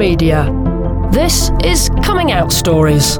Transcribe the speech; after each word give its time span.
media. 0.00 0.48
This 1.12 1.50
is 1.62 1.90
Coming 2.02 2.32
Out 2.32 2.52
Stories. 2.52 3.18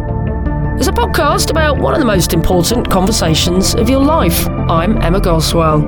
It's 0.78 0.88
a 0.88 0.92
podcast 0.92 1.50
about 1.50 1.76
one 1.76 1.92
of 1.92 2.00
the 2.00 2.06
most 2.06 2.32
important 2.32 2.88
conversations 2.90 3.74
of 3.74 3.90
your 3.90 4.02
life. 4.02 4.48
I'm 4.48 4.96
Emma 5.02 5.20
Goswell. 5.20 5.82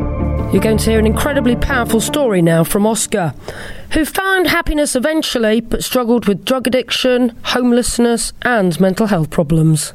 You're 0.52 0.60
going 0.60 0.76
to 0.76 0.90
hear 0.90 0.98
an 0.98 1.06
incredibly 1.06 1.56
powerful 1.56 1.98
story 1.98 2.42
now 2.42 2.62
from 2.62 2.84
Oskar, 2.84 3.32
who 3.94 4.04
found 4.04 4.48
happiness 4.48 4.94
eventually 4.94 5.62
but 5.62 5.82
struggled 5.82 6.28
with 6.28 6.44
drug 6.44 6.66
addiction, 6.66 7.38
homelessness, 7.42 8.34
and 8.42 8.78
mental 8.78 9.06
health 9.06 9.30
problems 9.30 9.94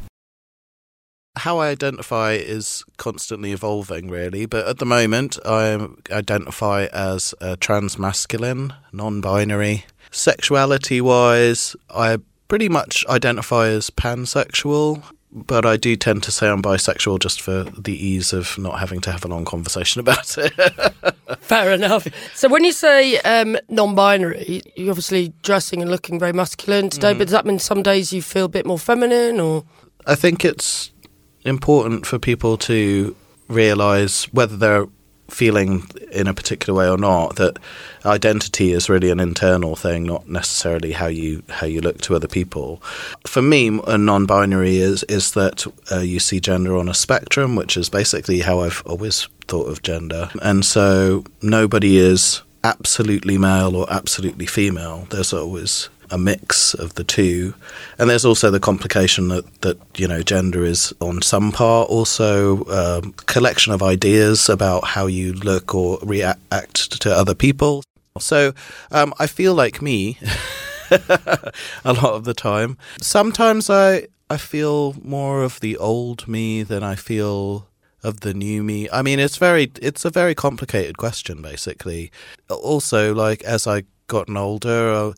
how 1.38 1.60
I 1.60 1.70
identify 1.70 2.32
is 2.32 2.84
constantly 2.98 3.52
evolving, 3.52 4.10
really. 4.10 4.48
But 4.48 4.68
at 4.68 4.80
the 4.80 4.86
moment, 4.86 5.38
I 5.46 5.88
identify 6.12 6.88
as 6.92 7.36
a 7.40 7.56
trans 7.56 8.00
masculine, 8.00 8.74
non 8.92 9.22
binary. 9.22 9.86
Sexuality 10.12 11.02
wise, 11.02 11.76
I 11.90 12.18
pretty 12.48 12.70
much 12.70 13.06
identify 13.08 13.68
as 13.68 13.90
pansexual, 13.90 15.04
but 15.32 15.66
I 15.66 15.78
do 15.78 15.96
tend 15.96 16.24
to 16.24 16.32
say 16.32 16.48
I'm 16.48 16.62
bisexual 16.62 17.20
just 17.20 17.42
for 17.42 17.64
the 17.64 17.94
ease 17.94 18.34
of 18.34 18.58
not 18.58 18.80
having 18.80 19.02
to 19.02 19.12
have 19.12 19.26
a 19.26 19.28
long 19.28 19.46
conversation 19.46 20.00
about 20.02 20.38
it. 20.38 20.54
Fair 21.40 21.74
enough. 21.74 22.08
So 22.34 22.48
when 22.48 22.64
you 22.64 22.72
say 22.72 23.20
um, 23.20 23.58
non-binary, 23.70 24.62
you're 24.76 24.92
obviously 24.92 25.34
dressing 25.44 25.82
and 25.82 25.92
looking 25.92 26.20
very 26.20 26.34
masculine 26.34 26.90
today, 26.90 27.14
mm. 27.14 27.18
but 27.18 27.26
does 27.26 27.34
that 27.34 27.46
mean 27.46 27.60
some 27.60 27.84
days 27.84 28.14
you 28.14 28.22
feel 28.22 28.46
a 28.46 28.50
bit 28.50 28.66
more 28.66 28.80
feminine, 28.80 29.40
or? 29.40 29.66
I 30.06 30.16
think 30.16 30.46
it's 30.46 30.92
important 31.44 32.06
for 32.06 32.20
people 32.20 32.58
to 32.58 33.16
realize 33.48 34.26
whether 34.34 34.58
they're 34.58 34.88
feeling 35.30 35.88
in 36.12 36.28
a 36.28 36.34
particular 36.34 36.78
way 36.78 36.90
or 36.90 36.98
not 36.98 37.36
that 37.36 37.58
identity 38.06 38.72
is 38.72 38.90
really 38.90 39.10
an 39.10 39.20
internal 39.20 39.76
thing 39.76 40.04
not 40.04 40.28
necessarily 40.30 40.94
how 40.94 41.08
you 41.08 41.44
how 41.50 41.68
you 41.68 41.82
look 41.82 42.00
to 42.02 42.16
other 42.16 42.28
people. 42.28 42.82
For 43.26 43.42
me 43.42 43.80
a 43.88 43.98
non-binary 43.98 44.78
is 44.78 45.04
is 45.04 45.32
that 45.34 45.66
uh, 45.92 46.00
you 46.00 46.20
see 46.20 46.40
gender 46.40 46.78
on 46.78 46.88
a 46.88 46.94
spectrum 46.94 47.56
which 47.56 47.78
is 47.78 47.90
basically 47.90 48.40
how 48.40 48.62
I've 48.62 48.84
always 48.86 49.28
thought 49.48 49.68
of 49.68 49.82
gender. 49.82 50.30
And 50.42 50.66
so 50.66 51.24
nobody 51.42 51.98
is 51.98 52.42
absolutely 52.64 53.38
male 53.38 53.76
or 53.76 53.86
absolutely 53.90 54.46
female. 54.46 55.08
There's 55.10 55.34
always 55.34 55.90
a 56.12 56.18
mix 56.18 56.74
of 56.74 56.96
the 56.96 57.04
two. 57.04 57.54
And 57.98 58.10
there's 58.10 58.26
also 58.26 58.52
the 58.52 58.60
complication 58.60 59.28
that, 59.30 59.62
that 59.62 59.78
you 59.98 60.08
know, 60.08 60.22
gender 60.22 60.64
is 60.64 60.94
on 61.00 61.22
some 61.22 61.52
part 61.52 61.90
also 61.90 62.64
a 62.66 63.00
um, 63.00 63.14
collection 63.26 63.74
of 63.74 63.82
ideas 63.84 64.50
about 64.50 64.86
how 64.86 65.08
you 65.08 65.34
look 65.34 65.74
or 65.76 66.00
react 66.02 67.00
to 67.02 67.16
other 67.16 67.36
people. 67.36 67.84
So 68.20 68.54
um, 68.92 69.14
I 69.20 69.28
feel 69.28 69.54
like 69.54 69.82
me 69.82 70.18
a 70.92 71.54
lot 71.86 72.14
of 72.14 72.24
the 72.24 72.34
time. 72.34 72.78
Sometimes 73.02 73.70
I, 73.70 74.08
I 74.30 74.38
feel 74.38 74.96
more 75.04 75.44
of 75.44 75.60
the 75.60 75.78
old 75.78 76.28
me 76.28 76.64
than 76.64 76.84
I 76.84 76.96
feel 76.96 77.68
of 78.04 78.22
the 78.22 78.34
new 78.34 78.64
me. 78.64 78.90
I 78.92 79.02
mean, 79.02 79.20
it's 79.20 79.38
very, 79.38 79.72
it's 79.82 80.06
a 80.06 80.10
very 80.10 80.36
complicated 80.36 80.98
question, 80.98 81.42
basically. 81.42 82.12
Also, 82.50 83.14
like 83.14 83.44
as 83.44 83.68
I 83.68 83.84
gotten 84.08 84.38
older, 84.38 84.92
uh, 84.92 85.14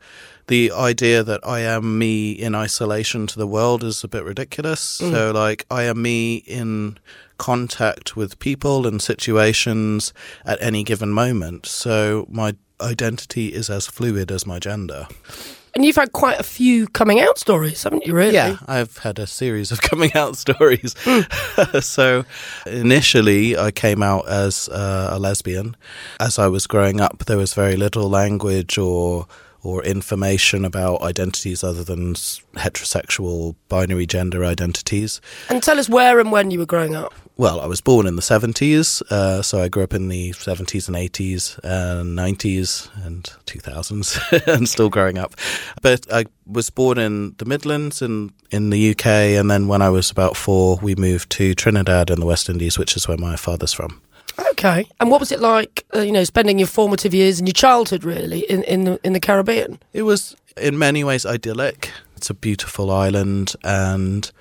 the 0.49 0.71
idea 0.71 1.23
that 1.23 1.39
I 1.45 1.59
am 1.59 1.97
me 1.97 2.31
in 2.31 2.55
isolation 2.55 3.27
to 3.27 3.37
the 3.37 3.45
world 3.45 3.83
is 3.83 4.03
a 4.03 4.07
bit 4.07 4.23
ridiculous. 4.23 4.99
Mm. 4.99 5.11
So, 5.11 5.31
like, 5.31 5.65
I 5.69 5.83
am 5.83 6.01
me 6.01 6.37
in 6.37 6.97
contact 7.37 8.17
with 8.17 8.39
people 8.39 8.87
and 8.87 8.99
situations 9.01 10.11
at 10.45 10.61
any 10.61 10.83
given 10.83 11.11
moment. 11.11 11.67
So, 11.67 12.25
my 12.29 12.55
identity 12.81 13.53
is 13.53 13.69
as 13.69 13.85
fluid 13.85 14.31
as 14.31 14.47
my 14.47 14.57
gender. 14.57 15.07
And 15.75 15.85
you've 15.85 15.97
had 15.97 16.13
quite 16.13 16.39
a 16.39 16.43
few 16.43 16.87
coming 16.87 17.19
out 17.19 17.37
stories, 17.37 17.83
haven't 17.83 18.07
you, 18.07 18.15
really? 18.15 18.33
Yeah, 18.33 18.57
I've 18.67 18.97
had 18.97 19.19
a 19.19 19.27
series 19.27 19.71
of 19.71 19.81
coming 19.83 20.11
out 20.15 20.35
stories. 20.35 20.95
Mm. 21.05 21.83
so, 21.83 22.25
initially, 22.65 23.55
I 23.55 23.69
came 23.69 24.01
out 24.01 24.27
as 24.27 24.67
uh, 24.69 25.09
a 25.11 25.19
lesbian. 25.19 25.77
As 26.19 26.39
I 26.39 26.47
was 26.47 26.65
growing 26.65 26.99
up, 26.99 27.25
there 27.25 27.37
was 27.37 27.53
very 27.53 27.75
little 27.75 28.09
language 28.09 28.79
or 28.79 29.27
or 29.63 29.83
information 29.83 30.65
about 30.65 31.01
identities 31.01 31.63
other 31.63 31.83
than 31.83 32.13
heterosexual 32.13 33.55
binary 33.67 34.05
gender 34.05 34.45
identities. 34.45 35.21
And 35.49 35.61
tell 35.61 35.79
us 35.79 35.89
where 35.89 36.19
and 36.19 36.31
when 36.31 36.51
you 36.51 36.59
were 36.59 36.65
growing 36.65 36.95
up. 36.95 37.13
Well, 37.39 37.61
I 37.61 37.67
was 37.67 37.79
born 37.79 38.05
in 38.05 38.17
the 38.17 38.21
70s, 38.21 39.01
uh, 39.09 39.41
so 39.41 39.61
I 39.61 39.69
grew 39.69 39.83
up 39.83 39.93
in 39.93 40.09
the 40.09 40.31
70s 40.31 40.89
and 40.89 40.97
80s 40.97 41.57
and 41.63 42.17
90s 42.17 42.89
and 43.05 43.23
2000s 43.45 44.47
and 44.53 44.67
still 44.67 44.89
growing 44.89 45.17
up. 45.17 45.35
But 45.81 46.05
I 46.11 46.25
was 46.45 46.69
born 46.69 46.97
in 46.97 47.35
the 47.37 47.45
Midlands 47.45 48.01
in, 48.01 48.33
in 48.51 48.71
the 48.71 48.91
UK, 48.91 49.05
and 49.39 49.49
then 49.49 49.69
when 49.69 49.81
I 49.81 49.89
was 49.89 50.11
about 50.11 50.35
four, 50.35 50.79
we 50.81 50.95
moved 50.95 51.29
to 51.31 51.55
Trinidad 51.55 52.09
in 52.09 52.19
the 52.19 52.25
West 52.25 52.49
Indies, 52.49 52.77
which 52.77 52.97
is 52.97 53.07
where 53.07 53.17
my 53.17 53.37
father's 53.37 53.71
from. 53.71 54.01
Okay. 54.51 54.87
And 54.99 55.11
what 55.11 55.19
was 55.19 55.31
it 55.31 55.39
like, 55.39 55.85
uh, 55.95 55.99
you 55.99 56.11
know, 56.11 56.23
spending 56.23 56.59
your 56.59 56.67
formative 56.67 57.13
years 57.13 57.39
and 57.39 57.47
your 57.47 57.53
childhood 57.53 58.03
really 58.03 58.39
in 58.49 58.63
in 58.63 58.83
the, 58.85 58.99
in 59.03 59.13
the 59.13 59.19
Caribbean? 59.19 59.79
It 59.93 60.03
was 60.03 60.35
in 60.57 60.77
many 60.77 61.03
ways 61.03 61.25
idyllic. 61.25 61.91
It's 62.15 62.29
a 62.29 62.33
beautiful 62.33 62.91
island 62.91 63.55
and 63.63 64.31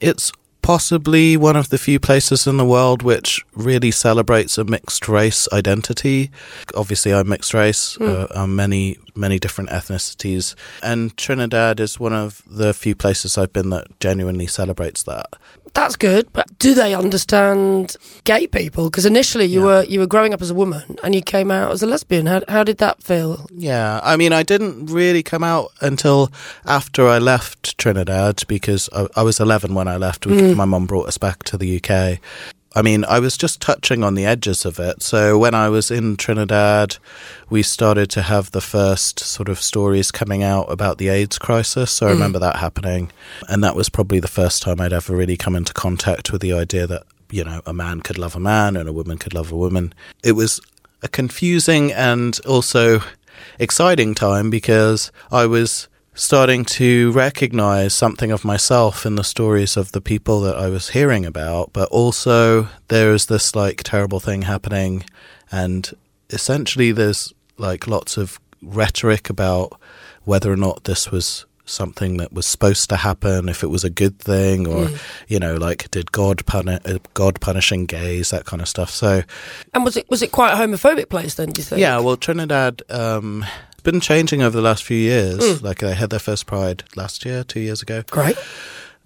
it's 0.00 0.32
possibly 0.62 1.36
one 1.36 1.56
of 1.56 1.68
the 1.68 1.78
few 1.78 1.98
places 1.98 2.46
in 2.46 2.56
the 2.56 2.64
world 2.64 3.02
which 3.02 3.44
really 3.54 3.90
celebrates 3.90 4.58
a 4.58 4.64
mixed 4.64 5.08
race 5.08 5.48
identity. 5.52 6.30
Obviously, 6.74 7.12
I'm 7.12 7.28
mixed 7.28 7.52
race. 7.52 7.96
Mm. 7.98 8.08
Uh, 8.08 8.26
I'm 8.34 8.56
many 8.56 8.98
many 9.14 9.38
different 9.38 9.70
ethnicities, 9.70 10.54
and 10.82 11.16
Trinidad 11.16 11.80
is 11.80 12.00
one 12.00 12.12
of 12.12 12.42
the 12.46 12.74
few 12.74 12.94
places 12.94 13.38
I've 13.38 13.52
been 13.52 13.70
that 13.70 14.00
genuinely 14.00 14.46
celebrates 14.46 15.02
that 15.04 15.36
that's 15.74 15.96
good, 15.96 16.30
but 16.32 16.46
do 16.58 16.74
they 16.74 16.94
understand 16.94 17.96
gay 18.24 18.46
people? 18.46 18.90
Because 18.90 19.06
initially 19.06 19.46
you 19.46 19.60
yeah. 19.60 19.66
were 19.66 19.84
you 19.84 20.00
were 20.00 20.06
growing 20.06 20.34
up 20.34 20.42
as 20.42 20.50
a 20.50 20.54
woman 20.54 20.98
and 21.02 21.14
you 21.14 21.22
came 21.22 21.50
out 21.50 21.72
as 21.72 21.82
a 21.82 21.86
lesbian. 21.86 22.26
How 22.26 22.42
how 22.48 22.64
did 22.64 22.78
that 22.78 23.02
feel? 23.02 23.46
Yeah, 23.52 24.00
I 24.02 24.16
mean, 24.16 24.32
I 24.32 24.42
didn't 24.42 24.86
really 24.86 25.22
come 25.22 25.42
out 25.42 25.72
until 25.80 26.30
after 26.66 27.08
I 27.08 27.18
left 27.18 27.78
Trinidad 27.78 28.42
because 28.48 28.88
I, 28.92 29.08
I 29.16 29.22
was 29.22 29.40
11 29.40 29.74
when 29.74 29.88
I 29.88 29.96
left. 29.96 30.24
Mm. 30.24 30.56
My 30.56 30.64
mum 30.64 30.86
brought 30.86 31.08
us 31.08 31.18
back 31.18 31.42
to 31.44 31.56
the 31.56 31.76
UK, 31.76 32.18
I 32.74 32.82
mean, 32.82 33.04
I 33.04 33.18
was 33.18 33.36
just 33.36 33.60
touching 33.60 34.02
on 34.02 34.14
the 34.14 34.24
edges 34.24 34.64
of 34.64 34.78
it. 34.78 35.02
So 35.02 35.38
when 35.38 35.54
I 35.54 35.68
was 35.68 35.90
in 35.90 36.16
Trinidad, 36.16 36.96
we 37.50 37.62
started 37.62 38.08
to 38.10 38.22
have 38.22 38.50
the 38.50 38.60
first 38.60 39.20
sort 39.20 39.48
of 39.48 39.60
stories 39.60 40.10
coming 40.10 40.42
out 40.42 40.70
about 40.70 40.98
the 40.98 41.08
AIDS 41.08 41.38
crisis. 41.38 41.90
So 41.90 42.06
I 42.06 42.10
mm. 42.10 42.14
remember 42.14 42.38
that 42.38 42.56
happening. 42.56 43.12
And 43.48 43.62
that 43.62 43.76
was 43.76 43.88
probably 43.88 44.20
the 44.20 44.28
first 44.28 44.62
time 44.62 44.80
I'd 44.80 44.92
ever 44.92 45.14
really 45.14 45.36
come 45.36 45.54
into 45.54 45.74
contact 45.74 46.32
with 46.32 46.40
the 46.40 46.52
idea 46.54 46.86
that, 46.86 47.02
you 47.30 47.44
know, 47.44 47.60
a 47.66 47.74
man 47.74 48.00
could 48.00 48.18
love 48.18 48.36
a 48.36 48.40
man 48.40 48.76
and 48.76 48.88
a 48.88 48.92
woman 48.92 49.18
could 49.18 49.34
love 49.34 49.52
a 49.52 49.56
woman. 49.56 49.92
It 50.24 50.32
was 50.32 50.60
a 51.02 51.08
confusing 51.08 51.92
and 51.92 52.40
also 52.46 53.00
exciting 53.58 54.14
time 54.14 54.50
because 54.50 55.12
I 55.30 55.46
was 55.46 55.88
starting 56.14 56.64
to 56.64 57.10
recognize 57.12 57.94
something 57.94 58.30
of 58.30 58.44
myself 58.44 59.06
in 59.06 59.14
the 59.14 59.24
stories 59.24 59.76
of 59.76 59.92
the 59.92 60.00
people 60.00 60.40
that 60.42 60.56
I 60.56 60.68
was 60.68 60.90
hearing 60.90 61.24
about, 61.24 61.72
but 61.72 61.88
also 61.90 62.68
there 62.88 63.12
is 63.12 63.26
this 63.26 63.54
like 63.54 63.82
terrible 63.82 64.20
thing 64.20 64.42
happening, 64.42 65.04
and 65.50 65.90
essentially 66.30 66.92
there's 66.92 67.32
like 67.56 67.86
lots 67.86 68.16
of 68.16 68.38
rhetoric 68.60 69.30
about 69.30 69.80
whether 70.24 70.52
or 70.52 70.56
not 70.56 70.84
this 70.84 71.10
was 71.10 71.46
something 71.64 72.16
that 72.18 72.32
was 72.32 72.44
supposed 72.44 72.90
to 72.90 72.96
happen, 72.96 73.48
if 73.48 73.62
it 73.62 73.68
was 73.68 73.84
a 73.84 73.90
good 73.90 74.18
thing, 74.18 74.66
or 74.66 74.86
mm. 74.86 74.98
you 75.28 75.38
know, 75.38 75.54
like 75.54 75.90
did 75.90 76.12
God 76.12 76.44
punish 76.46 76.80
uh, 76.84 76.98
God 77.14 77.40
punishing 77.40 77.86
gays, 77.86 78.30
that 78.30 78.44
kind 78.44 78.60
of 78.60 78.68
stuff. 78.68 78.90
So, 78.90 79.22
and 79.72 79.84
was 79.84 79.96
it 79.96 80.08
was 80.10 80.22
it 80.22 80.32
quite 80.32 80.52
a 80.52 80.56
homophobic 80.56 81.08
place 81.08 81.34
then? 81.34 81.50
Do 81.50 81.60
you 81.60 81.64
think? 81.64 81.80
Yeah, 81.80 81.98
well, 82.00 82.16
Trinidad. 82.16 82.82
Um, 82.90 83.44
been 83.82 84.00
changing 84.00 84.42
over 84.42 84.56
the 84.56 84.62
last 84.62 84.82
few 84.84 84.96
years. 84.96 85.38
Mm. 85.38 85.62
Like 85.62 85.78
they 85.78 85.94
had 85.94 86.10
their 86.10 86.18
first 86.18 86.46
Pride 86.46 86.84
last 86.96 87.24
year, 87.24 87.44
two 87.44 87.60
years 87.60 87.82
ago. 87.82 88.02
Great. 88.10 88.36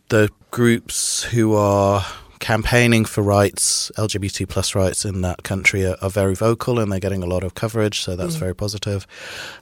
The 0.09 0.31
groups 0.51 1.25
who 1.25 1.55
are 1.55 2.05
campaigning 2.39 3.05
for 3.05 3.23
rights, 3.23 3.91
LGBT 3.97 4.49
plus 4.49 4.75
rights 4.75 5.05
in 5.05 5.23
that 5.23 5.43
country 5.43 5.87
are, 5.87 5.97
are, 6.03 6.11
very 6.11 6.35
vocal 6.35 6.79
and 6.79 6.91
they're 6.91 7.01
getting 7.01 7.23
a 7.23 7.27
lot 7.27 7.43
of 7.43 7.55
coverage, 7.55 8.01
so 8.01 8.17
that's 8.17 8.37
mm. 8.37 8.41
very 8.41 8.55
positive. 8.55 9.07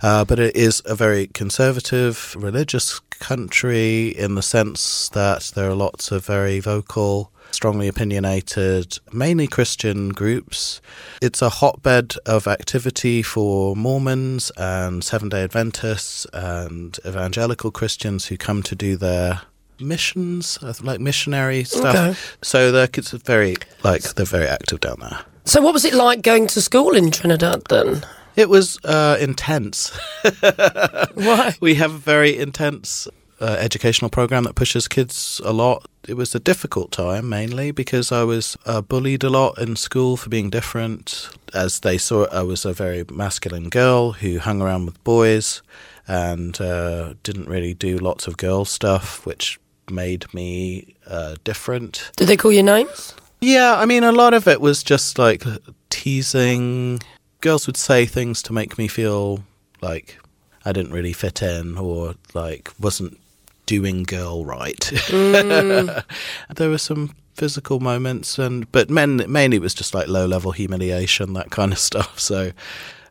Uh, 0.03 0.25
but 0.25 0.38
it 0.38 0.55
is 0.56 0.82
a 0.85 0.94
very 0.94 1.26
conservative, 1.29 2.35
religious 2.38 3.00
country 3.21 4.09
in 4.09 4.35
the 4.35 4.43
sense 4.43 5.09
that 5.11 5.53
there 5.55 5.71
are 5.71 5.75
lots 5.75 6.11
of 6.11 6.25
very 6.26 6.61
vocal 6.61 7.31
strongly 7.55 7.88
opinionated, 7.88 8.99
mainly 9.12 9.47
Christian 9.47 10.09
groups. 10.11 10.81
It's 11.23 11.41
a 11.41 11.49
hotbed 11.49 12.15
of 12.27 12.47
activity 12.47 13.23
for 13.23 13.77
Mormons 13.77 14.50
and 14.56 15.03
Seventh 15.03 15.31
day 15.31 15.44
Adventists 15.44 16.27
and 16.32 16.99
evangelical 17.06 17.70
Christians 17.70 18.27
who 18.27 18.37
come 18.37 18.62
to 18.65 18.75
do 18.75 18.97
their 18.97 19.43
missions, 19.81 20.59
like 20.82 21.00
missionary 21.00 21.65
stuff. 21.65 21.94
Okay. 21.94 22.19
So 22.43 22.73
they're 22.73 22.88
very 23.25 23.56
like 23.82 24.03
they're 24.15 24.26
very 24.26 24.47
active 24.47 24.81
down 24.81 24.97
there. 25.00 25.21
So 25.44 25.61
what 25.61 25.75
was 25.75 25.85
it 25.85 25.94
like 25.94 26.23
going 26.23 26.47
to 26.49 26.61
school 26.61 26.97
in 26.97 27.11
Trinidad 27.11 27.65
then? 27.69 28.05
It 28.37 28.49
was 28.49 28.79
uh, 28.85 29.17
intense. 29.21 29.97
Why? 31.15 31.55
We 31.61 31.75
have 31.76 31.94
a 31.94 31.99
very 31.99 32.37
intense 32.37 33.06
uh, 33.41 33.56
educational 33.61 34.11
program 34.11 34.44
that 34.44 34.55
pushes 34.55 34.88
kids 34.88 35.41
a 35.44 35.53
lot. 35.53 35.87
It 36.09 36.15
was 36.15 36.35
a 36.35 36.41
difficult 36.41 36.91
time 36.93 37.29
mainly 37.29 37.70
because 37.70 38.11
I 38.11 38.25
was 38.25 38.56
uh, 38.67 38.81
bullied 38.81 39.23
a 39.23 39.31
lot 39.31 39.59
in 39.59 39.77
school 39.77 40.17
for 40.17 40.31
being 40.31 40.50
different. 40.50 41.29
As 41.53 41.81
they 41.81 41.99
saw, 41.99 42.27
I 42.32 42.43
was 42.43 42.65
a 42.65 42.73
very 42.73 43.05
masculine 43.12 43.69
girl 43.69 44.12
who 44.12 44.38
hung 44.38 44.61
around 44.61 44.87
with 44.87 45.03
boys 45.05 45.62
and 46.06 46.61
uh, 46.61 47.15
didn't 47.23 47.49
really 47.49 47.75
do 47.75 47.99
lots 47.99 48.27
of 48.27 48.37
girl 48.37 48.65
stuff, 48.65 49.25
which 49.25 49.59
made 49.90 50.32
me 50.34 50.94
uh, 51.06 51.36
different. 51.44 52.10
Did 52.16 52.28
they 52.28 52.36
call 52.36 52.52
you 52.52 52.62
names? 52.62 53.14
Yeah, 53.40 53.76
I 53.76 53.84
mean, 53.84 54.04
a 54.04 54.12
lot 54.12 54.34
of 54.34 54.48
it 54.48 54.60
was 54.60 54.82
just 54.82 55.19
like 55.19 55.44
teasing. 55.90 57.00
Girls 57.40 57.66
would 57.66 57.76
say 57.76 58.06
things 58.06 58.42
to 58.42 58.52
make 58.52 58.78
me 58.78 58.88
feel 58.88 59.44
like 59.82 60.19
I 60.64 60.72
didn't 60.72 60.92
really 60.92 61.12
fit 61.12 61.42
in 61.42 61.76
or 61.76 62.14
like 62.32 62.70
wasn't 62.81 63.19
doing 63.66 64.02
girl 64.02 64.44
right. 64.44 64.81
Mm. 64.81 66.04
there 66.54 66.70
were 66.70 66.78
some 66.78 67.14
physical 67.34 67.81
moments, 67.81 68.38
and 68.38 68.70
but 68.72 68.88
men 68.88 69.25
mainly 69.28 69.58
it 69.58 69.62
was 69.62 69.75
just 69.75 69.94
like 69.94 70.08
low 70.08 70.26
level 70.26 70.52
humiliation, 70.52 71.34
that 71.34 71.50
kind 71.50 71.72
of 71.72 71.78
stuff. 71.90 72.19
So, 72.19 72.52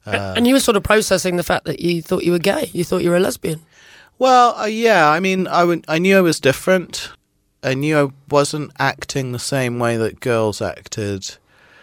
uh, 0.06 0.34
and 0.36 0.48
you 0.48 0.54
were 0.54 0.60
sort 0.60 0.78
of 0.78 0.84
processing 0.84 1.38
the 1.38 1.44
fact 1.44 1.66
that 1.66 1.80
you 1.80 2.02
thought 2.02 2.24
you 2.24 2.32
were 2.32 2.40
gay. 2.40 2.70
You 2.74 2.84
thought 2.84 3.04
you 3.04 3.10
were 3.10 3.18
a 3.18 3.22
lesbian. 3.22 3.62
Well, 4.20 4.56
uh, 4.56 4.66
yeah, 4.66 5.10
I 5.10 5.20
mean, 5.20 5.48
I 5.50 6.00
knew 6.00 6.18
I 6.18 6.22
was 6.22 6.40
different. 6.40 7.12
I 7.64 7.74
knew 7.74 7.98
I 7.98 8.10
wasn't 8.30 8.72
acting 8.78 9.32
the 9.32 9.40
same 9.40 9.80
way 9.80 9.96
that 9.98 10.20
girls 10.20 10.62
acted, 10.62 11.38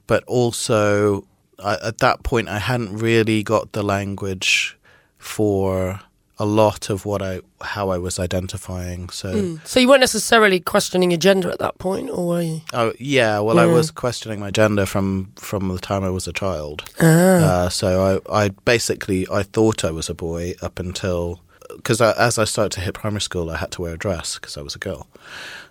but 0.07 0.23
also 0.25 1.25
I, 1.59 1.79
at 1.83 1.99
that 1.99 2.23
point 2.23 2.49
I 2.49 2.59
hadn't 2.59 2.99
really 2.99 3.43
got 3.43 3.73
the 3.73 3.83
language 3.83 4.77
for 5.17 6.01
a 6.39 6.47
lot 6.47 6.89
of 6.89 7.05
what 7.05 7.21
I 7.21 7.41
how 7.61 7.91
I 7.91 7.99
was 7.99 8.19
identifying. 8.19 9.11
So. 9.11 9.59
So 9.65 9.79
you 9.79 9.89
weren't 9.89 10.01
necessarily 10.01 10.59
questioning 10.59 11.11
your 11.11 11.19
gender 11.19 11.51
at 11.51 11.59
that 11.59 11.79
point, 11.79 12.09
or 12.09 12.27
were 12.29 12.43
you? 12.43 12.61
Oh 12.73 12.93
yeah, 12.99 13.39
well 13.41 13.59
I 13.59 13.67
was 13.67 13.91
questioning 13.91 14.41
my 14.41 14.51
gender 14.51 14.87
from 14.87 15.33
from 15.37 15.69
the 15.69 15.79
time 15.79 16.03
I 16.03 16.11
was 16.11 16.27
a 16.27 16.33
child. 16.33 16.85
Ah. 17.01 17.07
Uh, 17.07 17.69
so 17.69 18.23
I 18.31 18.45
I 18.45 18.49
basically 18.65 19.27
I 19.31 19.43
thought 19.43 19.85
I 19.85 19.91
was 19.91 20.09
a 20.09 20.15
boy 20.15 20.55
up 20.63 20.79
until 20.79 21.41
because 21.77 22.01
as 22.01 22.39
I 22.39 22.45
started 22.45 22.73
to 22.73 22.81
hit 22.81 22.95
primary 22.95 23.21
school, 23.21 23.51
I 23.51 23.57
had 23.57 23.71
to 23.73 23.83
wear 23.83 23.95
a 23.95 23.99
dress 23.99 24.35
because 24.39 24.57
I 24.57 24.63
was 24.63 24.75
a 24.75 24.79
girl, 24.79 25.07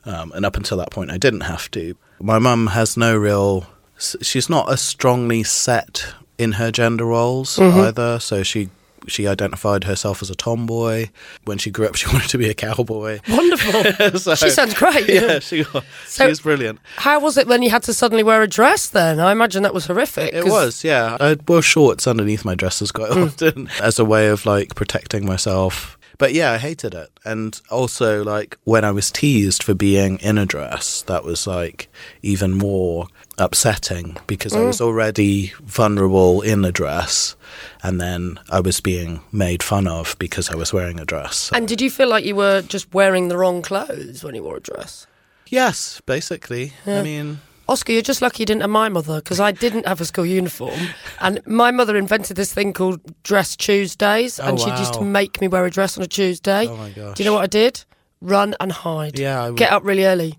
um, 0.05 0.31
and 0.33 0.45
up 0.45 0.55
until 0.57 0.77
that 0.77 0.91
point, 0.91 1.11
I 1.11 1.17
didn't 1.17 1.41
have 1.41 1.69
to. 1.71 1.95
My 2.19 2.39
mum 2.39 2.67
has 2.67 2.97
no 2.97 3.15
real. 3.17 3.67
She's 3.97 4.49
not 4.49 4.71
as 4.71 4.81
strongly 4.81 5.43
set 5.43 6.13
in 6.37 6.53
her 6.53 6.71
gender 6.71 7.05
roles 7.05 7.57
either. 7.59 8.19
So 8.19 8.43
she 8.43 8.69
she 9.07 9.27
identified 9.27 9.83
herself 9.85 10.21
as 10.21 10.29
a 10.29 10.35
tomboy. 10.35 11.09
When 11.45 11.57
she 11.57 11.71
grew 11.71 11.87
up, 11.87 11.95
she 11.99 12.07
wanted 12.07 12.29
to 12.29 12.37
be 12.37 12.49
a 12.49 12.53
cowboy. 12.53 13.19
Wonderful. 13.27 14.19
So- 14.19 14.35
she 14.35 14.49
sounds 14.49 14.73
great. 14.73 15.07
Yeah, 15.07 15.39
she 15.39 15.59
was, 15.59 15.83
So- 16.05 16.25
she 16.25 16.29
was 16.29 16.41
brilliant. 16.41 16.79
How 16.97 17.19
was 17.19 17.37
it 17.37 17.47
when 17.47 17.61
you 17.61 17.69
had 17.69 17.83
to 17.83 17.93
suddenly 17.93 18.23
wear 18.23 18.41
a 18.41 18.47
dress 18.47 18.87
then? 18.87 19.19
I 19.19 19.31
imagine 19.31 19.63
that 19.63 19.73
was 19.73 19.85
horrific. 19.85 20.33
It 20.33 20.45
was, 20.45 20.83
yeah. 20.83 21.17
I 21.19 21.37
wore 21.47 21.61
shorts 21.61 22.07
underneath 22.07 22.43
my 22.43 22.55
dresses 22.55 22.91
quite 22.91 23.11
hmm. 23.11 23.23
often 23.23 23.69
as 23.81 23.99
a 23.99 24.05
way 24.05 24.27
of 24.27 24.45
like 24.45 24.75
protecting 24.75 25.25
myself. 25.25 25.97
But 26.19 26.33
yeah, 26.33 26.51
I 26.51 26.57
hated 26.57 26.93
it. 26.93 27.09
And 27.23 27.59
also, 27.71 28.23
like, 28.23 28.57
when 28.65 28.83
I 28.83 28.91
was 28.91 29.09
teased 29.09 29.63
for 29.63 29.73
being 29.73 30.17
in 30.19 30.37
a 30.37 30.45
dress, 30.45 31.01
that 31.03 31.23
was 31.23 31.47
like 31.47 31.87
even 32.21 32.53
more 32.53 33.07
upsetting 33.39 34.17
because 34.27 34.53
I 34.53 34.59
mm. 34.59 34.67
was 34.67 34.81
already 34.81 35.53
vulnerable 35.61 36.41
in 36.41 36.65
a 36.65 36.71
dress. 36.71 37.35
And 37.83 37.99
then 37.99 38.39
I 38.49 38.59
was 38.59 38.81
being 38.81 39.21
made 39.31 39.63
fun 39.63 39.87
of 39.87 40.15
because 40.19 40.49
I 40.49 40.55
was 40.55 40.73
wearing 40.73 40.99
a 40.99 41.05
dress. 41.05 41.49
And 41.53 41.67
did 41.67 41.81
you 41.81 41.89
feel 41.89 42.09
like 42.09 42.25
you 42.25 42.35
were 42.35 42.61
just 42.61 42.93
wearing 42.93 43.27
the 43.27 43.37
wrong 43.37 43.61
clothes 43.61 44.23
when 44.23 44.35
you 44.35 44.43
wore 44.43 44.57
a 44.57 44.61
dress? 44.61 45.07
yes, 45.51 45.99
basically. 46.05 46.73
I 46.85 47.01
mean, 47.01 47.39
Oskar, 47.67 47.93
you're 47.93 48.01
just 48.01 48.21
lucky 48.21 48.41
you 48.41 48.45
didn't 48.45 48.61
have 48.61 48.69
my 48.69 48.89
mother 48.89 49.17
because 49.17 49.39
I 49.39 49.51
didn't 49.51 49.85
have 49.85 50.01
a 50.01 50.05
school 50.05 50.25
uniform. 50.25 50.79
And 51.21 51.45
my 51.45 51.71
mother 51.71 51.95
invented 51.95 52.37
this 52.37 52.53
thing 52.53 52.73
called 52.73 52.99
Dress 53.23 53.55
Tuesdays. 53.55 54.39
Oh, 54.39 54.47
and 54.47 54.59
Oh, 54.59 54.63
she 54.63 54.69
used 54.71 54.93
to 54.95 55.01
make 55.01 55.41
me 55.41 55.47
wear 55.47 55.65
a 55.65 55.69
dress 55.69 55.97
on 55.97 56.03
a 56.03 56.07
Tuesday. 56.07 56.67
Oh, 56.67 56.77
my 56.77 56.89
gosh. 56.89 57.15
Do 57.15 57.23
you 57.23 57.29
know 57.29 57.33
what 57.33 57.43
I 57.43 57.47
did? 57.47 57.83
Run 58.21 58.55
and 58.59 58.71
hide. 58.71 59.19
Yeah, 59.19 59.43
I 59.43 59.49
would- 59.49 59.57
Get 59.57 59.71
up 59.71 59.83
really 59.83 60.05
early. 60.05 60.35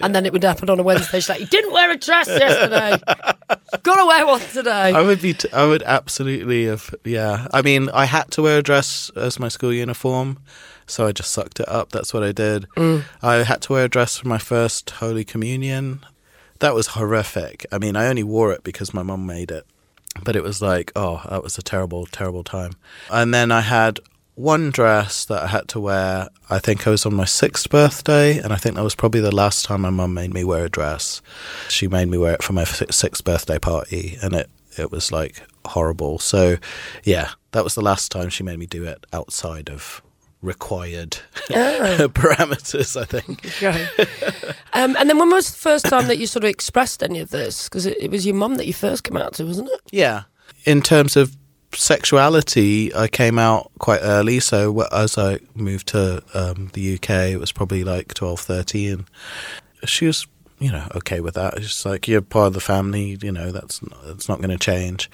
And 0.00 0.14
then 0.14 0.26
it 0.26 0.32
would 0.32 0.42
happen 0.42 0.68
on 0.68 0.80
a 0.80 0.82
Wednesday. 0.82 1.18
She's 1.18 1.28
like, 1.28 1.40
You 1.40 1.46
didn't 1.46 1.72
wear 1.72 1.90
a 1.90 1.96
dress 1.96 2.28
yesterday. 2.28 3.00
Gotta 3.82 4.06
wear 4.06 4.26
one 4.26 4.40
today. 4.40 4.92
I 4.92 5.02
would 5.02 5.22
be. 5.22 5.34
T- 5.34 5.52
I 5.52 5.66
would 5.66 5.82
absolutely 5.82 6.66
have. 6.66 6.94
Yeah. 7.04 7.46
I 7.52 7.62
mean, 7.62 7.88
I 7.90 8.06
had 8.06 8.30
to 8.32 8.42
wear 8.42 8.58
a 8.58 8.62
dress 8.62 9.10
as 9.16 9.38
my 9.38 9.48
school 9.48 9.72
uniform, 9.72 10.38
so 10.86 11.06
I 11.06 11.12
just 11.12 11.30
sucked 11.32 11.60
it 11.60 11.68
up. 11.68 11.90
That's 11.90 12.12
what 12.12 12.22
I 12.22 12.32
did. 12.32 12.66
Mm. 12.76 13.04
I 13.22 13.36
had 13.36 13.62
to 13.62 13.72
wear 13.72 13.84
a 13.84 13.88
dress 13.88 14.18
for 14.18 14.28
my 14.28 14.38
first 14.38 14.90
Holy 14.90 15.24
Communion. 15.24 16.00
That 16.60 16.74
was 16.74 16.88
horrific. 16.88 17.66
I 17.72 17.78
mean, 17.78 17.96
I 17.96 18.06
only 18.06 18.22
wore 18.22 18.52
it 18.52 18.62
because 18.62 18.94
my 18.94 19.02
mum 19.02 19.26
made 19.26 19.50
it, 19.50 19.66
but 20.22 20.36
it 20.36 20.42
was 20.42 20.62
like, 20.62 20.92
oh, 20.94 21.22
that 21.28 21.42
was 21.42 21.58
a 21.58 21.62
terrible, 21.62 22.06
terrible 22.06 22.44
time. 22.44 22.72
And 23.10 23.34
then 23.34 23.50
I 23.50 23.62
had 23.62 23.98
one 24.34 24.70
dress 24.70 25.24
that 25.26 25.42
I 25.42 25.46
had 25.48 25.68
to 25.68 25.80
wear. 25.80 26.28
I 26.48 26.58
think 26.58 26.86
I 26.86 26.90
was 26.90 27.04
on 27.04 27.14
my 27.14 27.24
sixth 27.24 27.68
birthday, 27.68 28.38
and 28.38 28.52
I 28.52 28.56
think 28.56 28.76
that 28.76 28.84
was 28.84 28.94
probably 28.94 29.20
the 29.20 29.34
last 29.34 29.64
time 29.64 29.82
my 29.82 29.90
mum 29.90 30.14
made 30.14 30.32
me 30.32 30.44
wear 30.44 30.64
a 30.64 30.70
dress. 30.70 31.20
She 31.68 31.88
made 31.88 32.08
me 32.08 32.18
wear 32.18 32.34
it 32.34 32.42
for 32.42 32.52
my 32.52 32.64
sixth 32.64 33.24
birthday 33.24 33.58
party, 33.58 34.18
and 34.22 34.34
it 34.34 34.50
it 34.78 34.90
was 34.90 35.12
like 35.12 35.42
horrible. 35.66 36.18
So, 36.18 36.56
yeah, 37.04 37.30
that 37.52 37.64
was 37.64 37.74
the 37.74 37.82
last 37.82 38.10
time 38.10 38.30
she 38.30 38.42
made 38.42 38.58
me 38.58 38.66
do 38.66 38.84
it 38.84 39.04
outside 39.12 39.68
of 39.68 40.02
required 40.40 41.18
parameters. 41.48 43.00
I 43.00 43.04
think. 43.04 43.44
Right. 43.60 44.54
um, 44.72 44.96
and 44.96 45.08
then 45.08 45.18
when 45.18 45.30
was 45.30 45.50
the 45.50 45.58
first 45.58 45.86
time 45.86 46.08
that 46.08 46.18
you 46.18 46.26
sort 46.26 46.44
of 46.44 46.50
expressed 46.50 47.02
any 47.02 47.20
of 47.20 47.30
this? 47.30 47.68
Because 47.68 47.86
it, 47.86 47.98
it 48.00 48.10
was 48.10 48.26
your 48.26 48.34
mum 48.34 48.56
that 48.56 48.66
you 48.66 48.72
first 48.74 49.04
came 49.04 49.16
out 49.16 49.34
to, 49.34 49.44
wasn't 49.44 49.70
it? 49.70 49.80
Yeah. 49.90 50.22
In 50.64 50.80
terms 50.80 51.16
of 51.16 51.36
sexuality, 51.74 52.94
I 52.94 53.08
came 53.08 53.38
out 53.38 53.70
quite 53.78 54.00
early. 54.02 54.40
So 54.40 54.82
as 54.92 55.18
I 55.18 55.40
moved 55.54 55.88
to 55.88 56.22
um, 56.34 56.70
the 56.72 56.94
UK, 56.94 57.10
it 57.32 57.40
was 57.40 57.52
probably 57.52 57.84
like 57.84 58.14
12, 58.14 58.40
13. 58.40 59.06
She 59.84 60.06
was, 60.06 60.26
you 60.58 60.70
know, 60.70 60.86
okay 60.94 61.20
with 61.20 61.34
that. 61.34 61.54
It's 61.54 61.66
just 61.66 61.86
like, 61.86 62.06
you're 62.06 62.22
part 62.22 62.48
of 62.48 62.52
the 62.54 62.60
family, 62.60 63.18
you 63.20 63.32
know, 63.32 63.50
that's 63.50 63.82
not, 63.82 64.06
that's 64.06 64.28
not 64.28 64.38
going 64.38 64.50
to 64.50 64.58
change. 64.58 65.10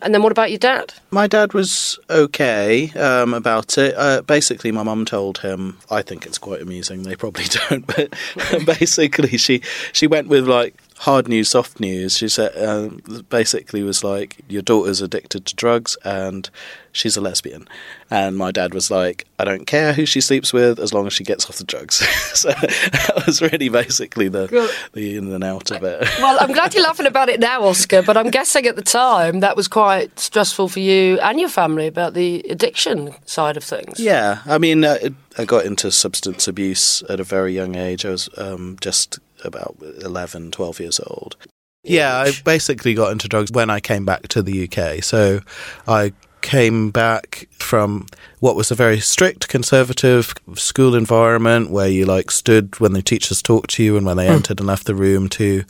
And 0.00 0.14
then 0.14 0.22
what 0.22 0.32
about 0.32 0.50
your 0.50 0.58
dad? 0.58 0.94
My 1.10 1.26
dad 1.26 1.54
was 1.54 1.98
okay 2.10 2.90
um, 2.92 3.34
about 3.34 3.78
it. 3.78 3.94
Uh, 3.96 4.22
basically, 4.22 4.72
my 4.72 4.82
mum 4.82 5.04
told 5.04 5.38
him. 5.38 5.78
I 5.90 6.02
think 6.02 6.26
it's 6.26 6.38
quite 6.38 6.60
amusing. 6.60 7.02
They 7.04 7.16
probably 7.16 7.44
don't, 7.68 7.86
but 7.86 8.12
basically, 8.66 9.36
she 9.38 9.62
she 9.92 10.06
went 10.06 10.28
with 10.28 10.48
like 10.48 10.74
hard 11.02 11.26
news, 11.26 11.48
soft 11.48 11.80
news. 11.80 12.16
She 12.16 12.28
said 12.28 12.56
um, 12.56 13.02
basically 13.28 13.82
was 13.82 14.04
like 14.04 14.36
your 14.48 14.62
daughter's 14.62 15.00
addicted 15.00 15.46
to 15.46 15.56
drugs 15.56 15.96
and 16.04 16.48
she's 16.92 17.16
a 17.16 17.20
lesbian. 17.20 17.66
And 18.08 18.36
my 18.36 18.52
dad 18.52 18.72
was 18.72 18.88
like, 18.88 19.26
I 19.36 19.44
don't 19.44 19.66
care 19.66 19.94
who 19.94 20.06
she 20.06 20.20
sleeps 20.20 20.52
with 20.52 20.78
as 20.78 20.94
long 20.94 21.08
as 21.08 21.12
she 21.12 21.24
gets 21.24 21.50
off 21.50 21.56
the 21.56 21.64
drugs. 21.64 21.96
so 22.38 22.50
that 22.50 23.24
was 23.26 23.42
really 23.42 23.68
basically 23.68 24.28
the 24.28 24.46
Good. 24.46 24.70
the 24.92 25.16
in 25.16 25.32
and 25.32 25.42
out 25.42 25.70
of 25.72 25.82
it. 25.82 26.08
Well, 26.22 26.38
I'm 26.40 26.52
glad 26.52 26.72
you're 26.72 26.84
laughing 26.84 27.06
about 27.06 27.28
it 27.28 27.40
now, 27.40 27.64
Oskar, 27.64 28.02
but 28.02 28.16
I'm 28.16 28.30
guessing 28.30 28.66
at 28.66 28.76
the 28.76 28.82
time 28.82 29.40
that 29.40 29.56
was 29.56 29.66
quite 29.66 30.20
stressful 30.20 30.68
for 30.68 30.78
you 30.78 31.18
and 31.18 31.40
your 31.40 31.48
family 31.48 31.88
about 31.88 32.14
the 32.14 32.44
addiction 32.48 33.12
side 33.24 33.56
of 33.56 33.64
things. 33.64 33.98
Yeah, 33.98 34.42
I 34.46 34.58
mean, 34.58 34.84
uh, 34.84 34.98
I 35.36 35.44
got 35.44 35.66
into 35.66 35.90
substance 35.90 36.46
abuse 36.46 37.02
at 37.08 37.18
a 37.18 37.24
very 37.24 37.52
young 37.52 37.74
age. 37.74 38.06
I 38.06 38.10
was 38.10 38.28
um, 38.36 38.76
just 38.80 39.18
about 39.44 39.76
11, 40.00 40.50
12 40.50 40.80
years 40.80 41.00
old. 41.00 41.36
Yeah, 41.84 42.16
I 42.16 42.32
basically 42.44 42.94
got 42.94 43.10
into 43.10 43.28
drugs 43.28 43.50
when 43.50 43.68
I 43.68 43.80
came 43.80 44.04
back 44.04 44.28
to 44.28 44.42
the 44.42 44.68
UK. 44.68 45.02
So 45.02 45.40
I 45.88 46.12
came 46.42 46.90
back 46.90 47.48
from 47.52 48.06
what 48.40 48.56
was 48.56 48.70
a 48.70 48.74
very 48.74 49.00
strict 49.00 49.48
conservative 49.48 50.34
school 50.54 50.94
environment 50.94 51.70
where 51.70 51.88
you 51.88 52.04
like 52.04 52.30
stood 52.30 52.78
when 52.80 52.92
the 52.92 53.02
teachers 53.02 53.40
talked 53.40 53.70
to 53.70 53.82
you 53.82 53.96
and 53.96 54.04
when 54.04 54.16
they 54.16 54.26
hmm. 54.26 54.34
entered 54.34 54.60
and 54.60 54.66
left 54.66 54.86
the 54.86 54.94
room 54.94 55.28
to 55.28 55.64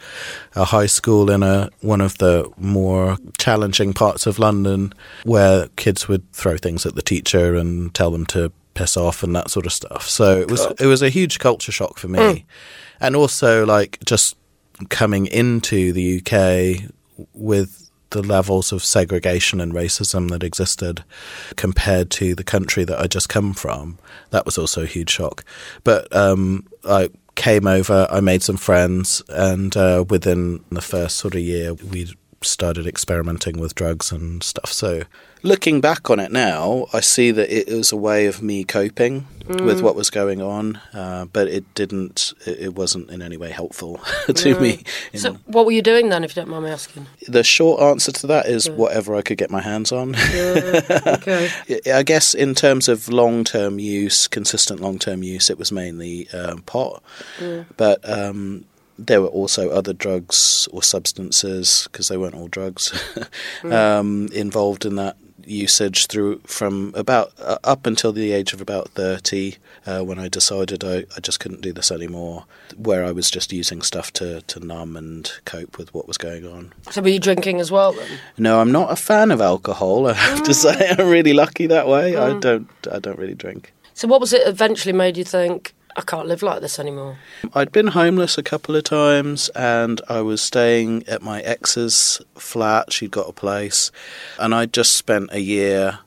a 0.57 0.65
high 0.65 0.87
school 0.87 1.31
in 1.31 1.43
a 1.43 1.71
one 1.83 2.01
of 2.01 2.19
the 2.19 2.51
more 2.57 3.19
challenging 3.39 3.93
parts 3.93 4.27
of 4.27 4.39
London 4.39 4.93
where 5.25 5.69
kids 5.77 6.09
would 6.09 6.31
throw 6.33 6.57
things 6.57 6.85
at 6.85 6.95
the 6.95 7.03
teacher 7.03 7.55
and 7.55 7.95
tell 7.95 8.11
them 8.11 8.27
to 8.27 8.51
piss 8.75 8.97
off 8.97 9.23
and 9.23 9.37
that 9.37 9.51
sort 9.51 9.67
of 9.67 9.73
stuff. 9.73 10.09
So 10.09 10.41
it 10.41 10.51
was 10.51 10.67
it 10.81 10.87
was 10.87 11.03
a 11.03 11.11
huge 11.11 11.39
culture 11.39 11.73
shock 11.73 11.99
for 11.99 12.09
me. 12.09 12.19
Hmm. 12.19 12.39
And 13.03 13.15
also 13.15 13.67
like 13.67 13.99
just 14.05 14.37
coming 14.89 15.27
into 15.27 15.93
the 15.93 16.23
UK 16.23 16.91
with 17.35 17.91
the 18.11 18.23
levels 18.23 18.73
of 18.73 18.85
segregation 18.85 19.61
and 19.61 19.73
racism 19.73 20.31
that 20.31 20.43
existed 20.43 21.03
compared 21.57 22.11
to 22.11 22.35
the 22.35 22.45
country 22.45 22.85
that 22.85 22.99
I 22.99 23.07
just 23.07 23.29
come 23.29 23.53
from. 23.55 23.99
That 24.31 24.47
was 24.47 24.57
also 24.57 24.83
a 24.83 24.87
huge 24.87 25.11
shock. 25.11 25.45
But 25.83 26.15
um, 26.15 26.67
I 26.85 27.11
came 27.35 27.67
over, 27.67 28.07
I 28.11 28.21
made 28.21 28.43
some 28.43 28.57
friends, 28.57 29.23
and 29.29 29.77
uh, 29.77 30.05
within 30.09 30.65
the 30.71 30.81
first 30.81 31.17
sort 31.17 31.35
of 31.35 31.41
year, 31.41 31.75
we'd 31.75 32.15
started 32.45 32.87
experimenting 32.87 33.59
with 33.59 33.75
drugs 33.75 34.13
and 34.13 34.43
stuff. 34.43 34.73
So, 34.73 35.03
looking 35.43 35.81
back 35.81 36.11
on 36.11 36.21
it 36.21 36.33
now, 36.33 36.87
I 36.93 37.01
see 37.01 37.31
that 37.31 37.51
it 37.51 37.69
was 37.75 37.93
a 37.93 37.97
way 37.97 38.27
of 38.27 38.43
me 38.43 38.65
coping 38.65 39.27
Mm. 39.43 39.65
with 39.65 39.81
what 39.83 39.97
was 39.97 40.09
going 40.09 40.41
on, 40.41 40.77
uh, 40.95 41.25
but 41.33 41.49
it 41.49 41.65
didn't. 41.75 42.33
It, 42.47 42.75
wasn't 42.77 43.11
in 43.11 43.21
any 43.21 43.37
way 43.37 43.51
helpful 43.51 44.01
to 44.35 44.61
me. 44.61 44.85
So, 45.15 45.33
what 45.47 45.67
were 45.67 45.73
you 45.73 45.83
doing 45.83 46.11
then, 46.11 46.23
if 46.23 46.37
you 46.37 46.43
don't 46.43 46.49
mind 46.49 46.65
me 46.65 46.71
asking? 46.71 47.07
the 47.27 47.43
short 47.43 47.83
answer 47.83 48.13
to 48.13 48.27
that 48.29 48.47
is 48.47 48.71
whatever 48.71 49.17
I 49.17 49.23
could 49.23 49.39
get 49.39 49.51
my 49.51 49.61
hands 49.61 49.91
on. 49.91 50.15
okay. 50.17 51.51
I 51.93 52.05
guess 52.05 52.35
in 52.35 52.55
terms 52.55 52.89
of 52.89 53.09
long 53.09 53.43
term 53.43 53.81
use, 53.81 54.29
consistent 54.29 54.81
long 54.81 54.99
term 54.99 55.25
use, 55.25 55.51
it 55.51 55.59
was 55.59 55.73
mainly 55.73 56.29
um, 56.31 56.63
pot, 56.63 57.03
but 57.77 58.09
um, 58.09 58.65
there 59.07 59.23
were 59.23 59.29
also 59.29 59.71
other 59.71 59.93
drugs 59.93 60.69
or 60.73 60.83
substances 60.83 61.89
because 61.91 62.09
they 62.09 62.17
weren't 62.17 62.35
all 62.35 62.49
drugs 62.49 62.93
um, 63.65 64.29
involved 64.33 64.85
in 64.85 64.97
that 64.97 65.17
usage 65.47 66.07
through 66.07 66.39
from 66.47 66.93
about 66.95 67.33
uh, 67.41 67.59
up 67.65 67.87
until 67.87 68.13
the 68.13 68.33
age 68.33 68.53
of 68.53 68.61
about 68.61 68.89
30 68.91 69.57
uh, 69.87 70.01
when 70.01 70.19
I 70.19 70.29
decided 70.29 70.85
I, 70.85 71.05
I 71.17 71.21
just 71.21 71.41
couldn't 71.41 71.61
do 71.61 71.73
this 71.73 71.91
anymore 71.91 72.45
where 72.77 73.05
I 73.05 73.13
was 73.13 73.31
just 73.31 73.53
using 73.53 73.83
stuff 73.83 74.13
to, 74.15 74.43
to 74.43 74.61
numb 74.61 74.97
and 74.97 75.31
cope 75.45 75.79
with 75.79 75.93
what 75.95 76.07
was 76.07 76.19
going 76.19 76.47
on. 76.47 76.73
So, 76.91 77.03
were 77.03 77.09
you 77.09 77.19
drinking 77.19 77.61
as 77.61 77.71
well 77.71 77.93
then? 77.93 78.09
No, 78.39 78.61
I'm 78.61 78.73
not 78.73 78.93
a 78.93 78.97
fan 78.97 79.31
of 79.31 79.41
alcohol. 79.41 80.07
I 80.09 80.15
have 80.15 80.43
to 80.45 80.55
say, 80.55 80.95
I'm 80.99 81.09
really 81.09 81.33
lucky 81.33 81.67
that 81.67 81.89
way. 81.89 82.17
I 82.17 82.39
don't, 82.39 82.69
I 82.91 82.99
don't 82.99 83.19
really 83.19 83.35
drink. 83.35 83.73
So, 83.95 84.09
what 84.09 84.21
was 84.21 84.33
it 84.33 84.47
eventually 84.47 84.93
made 84.93 85.17
you 85.17 85.25
think, 85.25 85.75
I 85.97 86.03
can't 86.03 86.27
live 86.27 86.43
like 86.43 86.61
this 86.61 86.79
anymore? 86.79 87.19
I'd 87.55 87.73
been 87.73 87.89
homeless 87.89 88.39
a 88.39 88.43
couple 88.43 88.77
of 88.77 88.85
times, 88.85 89.49
and 89.51 90.01
I 90.09 90.21
was 90.23 90.41
staying 90.41 91.07
at 91.07 91.23
my 91.23 91.41
ex's 91.43 92.21
flat. 92.35 92.93
She'd 92.93 93.11
got 93.11 93.29
a 93.29 93.33
place, 93.33 93.91
and 94.39 94.55
I'd 94.55 94.73
just 94.73 94.95
spent 94.95 95.31
a 95.33 95.41
year 95.41 96.01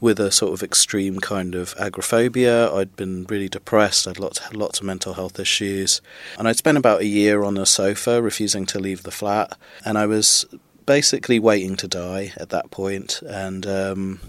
with 0.00 0.20
a 0.20 0.30
sort 0.30 0.52
of 0.52 0.62
extreme 0.62 1.18
kind 1.18 1.54
of 1.54 1.74
agoraphobia. 1.78 2.72
I'd 2.72 2.94
been 2.94 3.24
really 3.24 3.48
depressed. 3.48 4.06
I'd 4.06 4.18
lots 4.18 4.38
had 4.38 4.54
lots 4.54 4.80
of 4.80 4.86
mental 4.86 5.14
health 5.14 5.40
issues, 5.40 6.00
and 6.38 6.46
I'd 6.46 6.56
spent 6.56 6.78
about 6.78 7.00
a 7.00 7.06
year 7.06 7.42
on 7.42 7.54
the 7.54 7.66
sofa, 7.66 8.22
refusing 8.22 8.66
to 8.66 8.78
leave 8.78 9.02
the 9.02 9.10
flat, 9.10 9.56
and 9.84 9.98
I 9.98 10.06
was 10.06 10.44
basically 10.86 11.38
waiting 11.38 11.76
to 11.76 11.88
die 11.88 12.32
at 12.36 12.50
that 12.50 12.70
point, 12.70 13.20
and. 13.22 13.66
Um, 13.66 14.20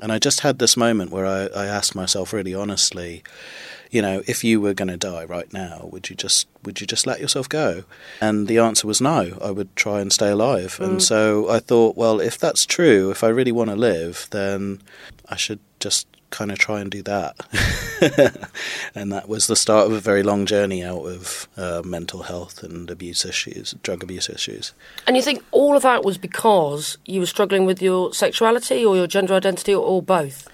and 0.00 0.10
I 0.10 0.18
just 0.18 0.40
had 0.40 0.58
this 0.58 0.76
moment 0.76 1.12
where 1.12 1.24
I, 1.24 1.46
I 1.46 1.66
asked 1.66 1.94
myself 1.94 2.32
really 2.32 2.52
honestly, 2.52 3.22
you 3.94 4.02
know, 4.02 4.24
if 4.26 4.42
you 4.42 4.60
were 4.60 4.74
going 4.74 4.88
to 4.88 4.96
die 4.96 5.24
right 5.24 5.50
now, 5.52 5.88
would 5.92 6.10
you 6.10 6.16
just 6.16 6.48
would 6.64 6.80
you 6.80 6.86
just 6.86 7.06
let 7.06 7.20
yourself 7.20 7.48
go? 7.48 7.84
And 8.20 8.48
the 8.48 8.58
answer 8.58 8.88
was 8.88 9.00
no. 9.00 9.38
I 9.40 9.52
would 9.52 9.74
try 9.76 10.00
and 10.00 10.12
stay 10.12 10.30
alive. 10.30 10.78
And 10.80 10.96
mm. 10.96 11.02
so 11.02 11.48
I 11.48 11.60
thought, 11.60 11.96
well, 11.96 12.18
if 12.18 12.36
that's 12.36 12.66
true, 12.66 13.12
if 13.12 13.22
I 13.22 13.28
really 13.28 13.52
want 13.52 13.70
to 13.70 13.76
live, 13.76 14.26
then 14.32 14.82
I 15.28 15.36
should 15.36 15.60
just 15.78 16.08
kind 16.34 16.50
of 16.50 16.58
try 16.58 16.80
and 16.80 16.90
do 16.90 17.00
that. 17.02 17.36
and 18.94 19.12
that 19.12 19.28
was 19.28 19.46
the 19.46 19.54
start 19.54 19.86
of 19.86 19.92
a 19.92 20.00
very 20.00 20.24
long 20.24 20.46
journey 20.46 20.82
out 20.82 21.06
of 21.06 21.48
uh, 21.56 21.80
mental 21.84 22.24
health 22.24 22.62
and 22.64 22.90
abuse 22.90 23.24
issues, 23.24 23.74
drug 23.84 24.02
abuse 24.02 24.28
issues. 24.28 24.72
And 25.06 25.16
you 25.16 25.22
think 25.22 25.44
all 25.52 25.76
of 25.76 25.84
that 25.84 26.04
was 26.04 26.18
because 26.18 26.98
you 27.06 27.20
were 27.20 27.26
struggling 27.26 27.64
with 27.66 27.80
your 27.80 28.12
sexuality 28.12 28.84
or 28.84 28.96
your 28.96 29.06
gender 29.06 29.34
identity 29.34 29.72
or, 29.72 29.84
or 29.84 30.02
both? 30.02 30.48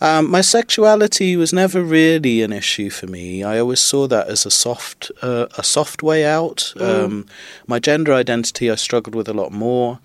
Um, 0.00 0.30
my 0.30 0.40
sexuality 0.40 1.36
was 1.36 1.52
never 1.52 1.82
really 1.82 2.42
an 2.42 2.52
issue 2.52 2.90
for 2.90 3.06
me. 3.08 3.42
I 3.42 3.58
always 3.58 3.80
saw 3.80 4.06
that 4.06 4.28
as 4.28 4.46
a 4.46 4.50
soft, 4.50 5.10
uh, 5.20 5.46
a 5.58 5.64
soft 5.64 6.02
way 6.02 6.24
out. 6.24 6.72
Um, 6.80 7.26
my 7.66 7.78
gender 7.78 8.12
identity, 8.12 8.70
I 8.70 8.76
struggled 8.76 9.14
with 9.14 9.28
a 9.28 9.34
lot 9.34 9.50
more. 9.50 9.98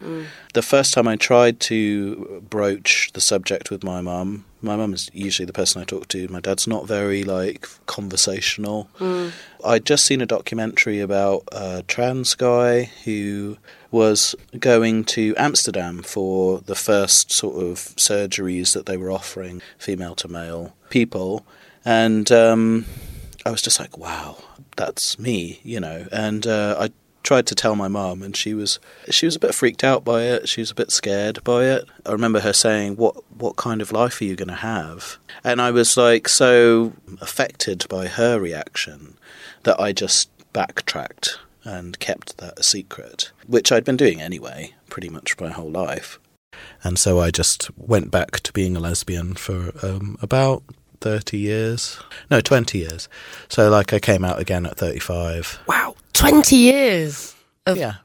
The 0.54 0.62
first 0.62 0.94
time 0.94 1.08
I 1.08 1.18
tried 1.18 1.60
to 1.62 2.44
broach 2.50 3.12
the 3.14 3.22
subject 3.22 3.70
with 3.70 3.84
my 3.84 4.02
mum, 4.02 4.46
my 4.62 4.76
mum 4.76 4.94
is 4.94 5.10
usually 5.14 5.46
the 5.46 5.54
person 5.54 5.82
I 5.82 5.86
talk 5.86 6.08
to. 6.10 6.28
My 6.28 6.40
dad's 6.40 6.68
not 6.68 6.88
very 6.88 7.24
like 7.24 7.68
conversational. 7.86 8.90
I'd 9.64 9.86
just 9.86 10.06
seen 10.06 10.22
a 10.22 10.26
documentary 10.26 11.00
about 11.00 11.44
a 11.52 11.84
trans 11.88 12.36
guy 12.36 12.92
who 13.06 13.58
was 13.92 14.36
going 14.60 15.04
to 15.04 15.36
Amsterdam 15.38 16.04
for 16.04 16.60
the 16.60 16.76
first 16.76 17.32
sort 17.32 17.64
of 17.64 17.78
surgeries 17.96 18.74
that 18.74 18.86
they 18.86 18.98
were 18.98 19.12
offering 19.12 19.62
female 19.78 20.16
to 20.16 20.28
male 20.28 20.76
people. 20.90 21.46
And 21.86 22.32
um, 22.32 22.86
I 23.46 23.52
was 23.52 23.62
just 23.62 23.80
like, 23.80 23.98
wow, 23.98 24.38
that's 24.76 25.18
me, 25.18 25.60
you 25.64 25.80
know. 25.80 26.08
And 26.12 26.46
uh, 26.46 26.76
I 26.80 26.92
tried 27.24 27.48
to 27.48 27.56
tell 27.56 27.76
my 27.76 27.88
mum, 27.88 28.24
and 28.24 28.36
she 28.36 28.54
was 28.54 28.80
she 29.10 29.26
was 29.26 29.36
a 29.36 29.40
bit 29.40 29.56
freaked 29.56 29.84
out 29.84 30.04
by 30.04 30.24
it. 30.24 30.48
She 30.48 30.62
was 30.62 30.72
a 30.72 30.76
bit 30.76 30.92
scared 30.92 31.44
by 31.44 31.66
it. 31.66 31.86
I 32.06 32.12
remember 32.12 32.42
her 32.42 32.54
saying, 32.54 32.96
"What 32.96 33.16
what 33.38 33.56
kind 33.56 33.82
of 33.82 33.92
life 33.92 34.22
are 34.22 34.26
you 34.26 34.36
going 34.36 34.50
to 34.50 34.56
have?" 34.56 35.18
And 35.44 35.62
I 35.62 35.72
was 35.72 35.98
like 35.98 36.28
so 36.28 36.94
affected 37.22 37.86
by 37.90 38.08
her 38.08 38.40
reaction 38.40 39.18
that 39.64 39.80
I 39.80 39.92
just 39.92 40.30
backtracked 40.54 41.40
and 41.64 42.00
kept 42.00 42.38
that 42.38 42.58
a 42.58 42.64
secret, 42.64 43.32
which 43.48 43.72
I'd 43.72 43.86
been 43.86 43.98
doing 43.98 44.22
anyway, 44.22 44.74
pretty 44.90 45.10
much 45.10 45.40
my 45.40 45.50
whole 45.50 45.70
life. 45.70 46.20
And 46.84 46.98
so 46.98 47.20
I 47.20 47.32
just 47.32 47.70
went 47.78 48.12
back 48.12 48.40
to 48.42 48.54
being 48.54 48.76
a 48.76 48.80
lesbian 48.80 49.36
for 49.36 49.72
um, 49.86 50.18
about 50.22 50.64
30 51.02 51.38
years. 51.38 52.00
No, 52.30 52.42
20 52.42 52.78
years. 52.78 53.10
So, 53.48 53.70
like, 53.70 53.94
I 53.94 54.00
came 54.00 54.24
out 54.26 54.40
again 54.40 54.66
at 54.66 54.78
35. 54.78 55.60
Wow, 55.68 55.96
20 56.14 56.56
years 56.56 57.36
of 57.66 57.78
Yeah. 57.78 57.96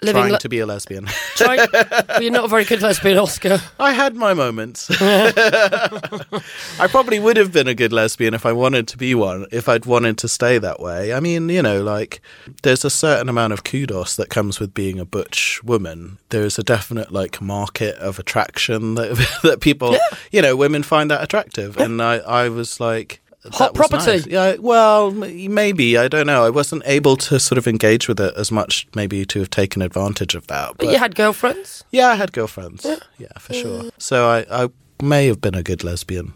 Living. 0.00 0.20
Trying 0.22 0.32
le- 0.32 0.38
to 0.38 0.48
be 0.48 0.60
a 0.60 0.66
lesbian. 0.66 1.06
try- 1.34 1.66
well, 1.72 2.22
you're 2.22 2.30
not 2.30 2.44
a 2.44 2.48
very 2.48 2.64
good 2.64 2.80
lesbian, 2.82 3.18
Oskar. 3.18 3.58
I 3.80 3.92
had 3.92 4.14
my 4.14 4.32
moments. 4.32 4.88
I 5.00 6.86
probably 6.88 7.18
would 7.18 7.36
have 7.36 7.52
been 7.52 7.66
a 7.66 7.74
good 7.74 7.92
lesbian 7.92 8.32
if 8.32 8.46
I 8.46 8.52
wanted 8.52 8.86
to 8.88 8.96
be 8.96 9.14
one, 9.16 9.46
if 9.50 9.68
I'd 9.68 9.86
wanted 9.86 10.16
to 10.18 10.28
stay 10.28 10.58
that 10.58 10.78
way. 10.78 11.12
I 11.12 11.18
mean, 11.18 11.48
you 11.48 11.62
know, 11.62 11.82
like, 11.82 12.20
there's 12.62 12.84
a 12.84 12.90
certain 12.90 13.28
amount 13.28 13.52
of 13.52 13.64
kudos 13.64 14.14
that 14.16 14.28
comes 14.28 14.60
with 14.60 14.72
being 14.72 15.00
a 15.00 15.04
butch 15.04 15.62
woman. 15.64 16.18
There's 16.28 16.60
a 16.60 16.62
definite, 16.62 17.10
like, 17.10 17.40
market 17.40 17.96
of 17.96 18.20
attraction 18.20 18.94
that, 18.94 19.16
that 19.42 19.60
people, 19.60 19.96
you 20.30 20.42
know, 20.42 20.54
women 20.54 20.84
find 20.84 21.10
that 21.10 21.24
attractive. 21.24 21.76
And 21.76 22.00
I, 22.00 22.18
I 22.18 22.48
was 22.48 22.78
like, 22.78 23.20
Hot 23.52 23.74
property. 23.74 24.06
nice. 24.06 24.26
Yeah, 24.26 24.56
well, 24.58 25.10
maybe 25.10 25.96
I 25.96 26.08
don't 26.08 26.26
know. 26.26 26.44
I 26.44 26.50
wasn't 26.50 26.82
able 26.86 27.16
to 27.16 27.38
sort 27.38 27.58
of 27.58 27.66
engage 27.66 28.08
with 28.08 28.20
it 28.20 28.34
as 28.36 28.50
much, 28.50 28.86
maybe 28.94 29.24
to 29.26 29.38
have 29.40 29.50
taken 29.50 29.82
advantage 29.82 30.34
of 30.34 30.46
that. 30.48 30.76
But 30.78 30.88
you 30.88 30.98
had 30.98 31.14
girlfriends? 31.14 31.84
Yeah, 31.90 32.08
I 32.08 32.14
had 32.14 32.32
girlfriends. 32.32 32.86
Yeah, 33.18 33.28
for 33.38 33.54
sure. 33.54 33.90
So 33.98 34.28
I, 34.28 34.64
I 34.64 34.68
may 35.02 35.26
have 35.26 35.40
been 35.40 35.54
a 35.54 35.62
good 35.62 35.84
lesbian. 35.84 36.34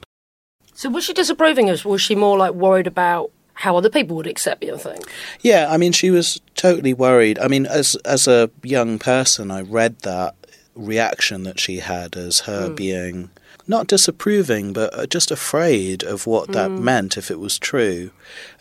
So 0.75 0.89
was 0.89 1.05
she 1.05 1.13
disapproving 1.13 1.69
of? 1.71 1.85
Was 1.85 2.03
she 2.03 2.15
more 2.15 2.37
like 2.39 2.55
worried 2.55 2.87
about 2.87 3.31
how 3.55 3.77
other 3.77 3.91
people 3.91 4.17
would 4.17 4.27
accept 4.27 4.65
you? 4.65 4.75
I 4.75 4.79
think. 4.79 5.05
Yeah, 5.41 5.69
I 5.71 5.77
mean, 5.77 5.93
she 5.93 6.11
was 6.11 6.41
totally 6.55 6.95
worried. 6.95 7.39
I 7.39 7.49
mean, 7.49 7.67
as 7.67 7.95
as 8.05 8.27
a 8.27 8.51
young 8.63 8.99
person, 8.99 9.51
I 9.51 9.63
read 9.63 10.01
that 10.01 10.35
reaction 10.75 11.43
that 11.45 11.61
she 11.61 11.79
had 11.79 12.17
as 12.17 12.41
her 12.41 12.69
hmm. 12.69 12.75
being 12.75 13.31
not 13.73 13.87
disapproving, 13.87 14.75
but 14.75 14.93
uh, 14.97 15.07
just 15.07 15.31
afraid 15.31 16.03
of 16.05 16.27
what 16.27 16.53
that 16.53 16.71
meant 16.71 17.17
if 17.17 17.31
it 17.31 17.41
was 17.41 17.59
true. 17.59 18.11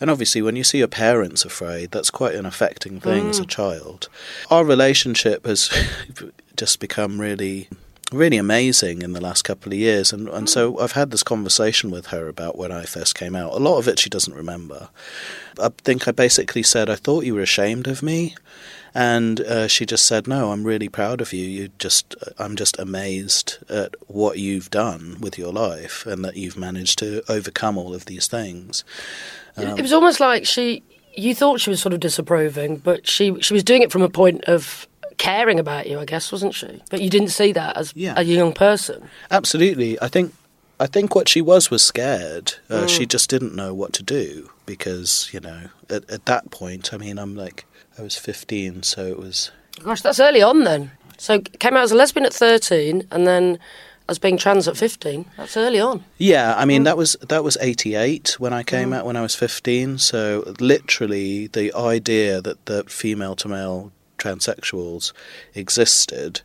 And 0.00 0.10
obviously, 0.10 0.40
when 0.40 0.56
you 0.56 0.64
see 0.64 0.78
your 0.78 0.88
parents 0.88 1.44
afraid, 1.44 1.90
that's 1.90 2.10
quite 2.10 2.34
an 2.34 2.46
affecting 2.46 2.98
thing 2.98 3.28
as 3.28 3.38
a 3.38 3.44
child. 3.44 4.08
Our 4.50 4.64
relationship 4.64 5.44
has 5.46 5.70
just 6.56 6.80
become 6.80 7.20
really 7.20 7.68
really 8.12 8.36
amazing 8.36 9.02
in 9.02 9.12
the 9.12 9.20
last 9.20 9.42
couple 9.42 9.72
of 9.72 9.78
years 9.78 10.12
and 10.12 10.28
and 10.28 10.48
so 10.48 10.74
mm. 10.74 10.80
I've 10.80 10.92
had 10.92 11.10
this 11.10 11.22
conversation 11.22 11.90
with 11.90 12.06
her 12.06 12.28
about 12.28 12.56
when 12.56 12.72
I 12.72 12.84
first 12.84 13.14
came 13.14 13.34
out. 13.34 13.52
A 13.52 13.58
lot 13.58 13.78
of 13.78 13.88
it 13.88 13.98
she 13.98 14.10
doesn't 14.10 14.34
remember. 14.34 14.88
I 15.60 15.70
think 15.78 16.06
I 16.06 16.12
basically 16.12 16.62
said 16.62 16.88
I 16.88 16.96
thought 16.96 17.24
you 17.24 17.34
were 17.34 17.42
ashamed 17.42 17.86
of 17.86 18.02
me 18.02 18.34
and 18.94 19.40
uh, 19.40 19.68
she 19.68 19.86
just 19.86 20.04
said 20.04 20.26
no, 20.26 20.52
I'm 20.52 20.64
really 20.64 20.88
proud 20.88 21.20
of 21.20 21.32
you. 21.32 21.44
You 21.44 21.68
just 21.78 22.14
uh, 22.26 22.30
I'm 22.38 22.56
just 22.56 22.78
amazed 22.78 23.58
at 23.68 23.94
what 24.08 24.38
you've 24.38 24.70
done 24.70 25.16
with 25.20 25.38
your 25.38 25.52
life 25.52 26.06
and 26.06 26.24
that 26.24 26.36
you've 26.36 26.56
managed 26.56 26.98
to 27.00 27.22
overcome 27.28 27.78
all 27.78 27.94
of 27.94 28.04
these 28.06 28.26
things. 28.26 28.84
it 29.56 29.66
um, 29.66 29.76
was 29.80 29.92
almost 29.92 30.20
like 30.20 30.46
she. 30.46 30.82
You 31.14 31.34
thought 31.34 31.60
she 31.60 31.68
was 31.68 31.82
sort 31.82 31.92
of 31.92 32.00
disapproving, 32.00 32.78
but 32.78 33.06
she 33.06 33.38
she 33.42 33.52
was 33.52 33.62
doing 33.62 33.82
it 33.82 33.92
from 33.92 34.00
a 34.00 34.08
point 34.08 34.44
of 34.44 34.88
caring 35.18 35.58
about 35.58 35.86
you, 35.86 35.98
I 35.98 36.04
guess, 36.04 36.32
wasn't 36.32 36.54
she? 36.54 36.82
But 36.90 37.00
you 37.02 37.10
didn't 37.10 37.28
see 37.28 37.52
that 37.52 37.76
as 37.76 37.92
Yeah. 37.94 38.14
a 38.16 38.22
young 38.22 38.52
person. 38.52 39.08
Absolutely. 39.30 40.00
I 40.00 40.08
think 40.08 40.32
I 40.80 40.86
think 40.86 41.14
what 41.14 41.28
she 41.28 41.40
was 41.40 41.70
was 41.70 41.82
scared. 41.84 42.54
Uh, 42.68 42.82
mm. 42.82 42.88
She 42.88 43.06
just 43.06 43.30
didn't 43.30 43.54
know 43.54 43.72
what 43.72 43.92
to 43.94 44.02
do 44.02 44.50
because 44.66 45.30
you 45.32 45.38
know 45.40 45.68
at, 45.88 46.08
at 46.10 46.26
that 46.26 46.50
point. 46.50 46.92
I 46.92 46.96
mean, 46.96 47.18
I'm 47.18 47.36
like 47.36 47.64
I 47.98 48.02
was 48.02 48.16
15, 48.16 48.82
so 48.82 49.06
it 49.06 49.18
was 49.18 49.50
Gosh, 49.84 50.00
that's 50.02 50.18
early 50.20 50.42
on 50.42 50.64
then. 50.64 50.90
So 51.18 51.38
came 51.40 51.76
out 51.76 51.84
as 51.84 51.92
a 51.92 51.94
lesbian 51.94 52.26
at 52.26 52.32
thirteen, 52.32 53.06
and 53.12 53.26
then 53.28 53.58
as 54.08 54.18
being 54.18 54.36
trans 54.36 54.66
at 54.66 54.76
fifteen. 54.76 55.24
That's 55.36 55.56
early 55.56 55.78
on. 55.78 56.04
yeah. 56.18 56.54
I 56.56 56.64
mean, 56.64 56.82
mm. 56.82 56.84
that 56.86 56.96
was 56.96 57.16
that 57.28 57.44
was 57.44 57.56
88 57.60 58.40
when 58.40 58.52
I 58.52 58.64
came 58.64 58.90
mm. 58.90 58.96
out 58.96 59.06
when 59.06 59.16
I 59.16 59.22
was 59.22 59.36
15. 59.36 59.98
So 59.98 60.42
literally, 60.58 61.46
the 61.46 61.72
idea 61.74 62.40
that 62.42 62.66
the 62.66 62.82
female 62.84 63.36
to 63.36 63.48
male 63.48 63.92
transsexuals 64.22 65.12
existed 65.54 66.40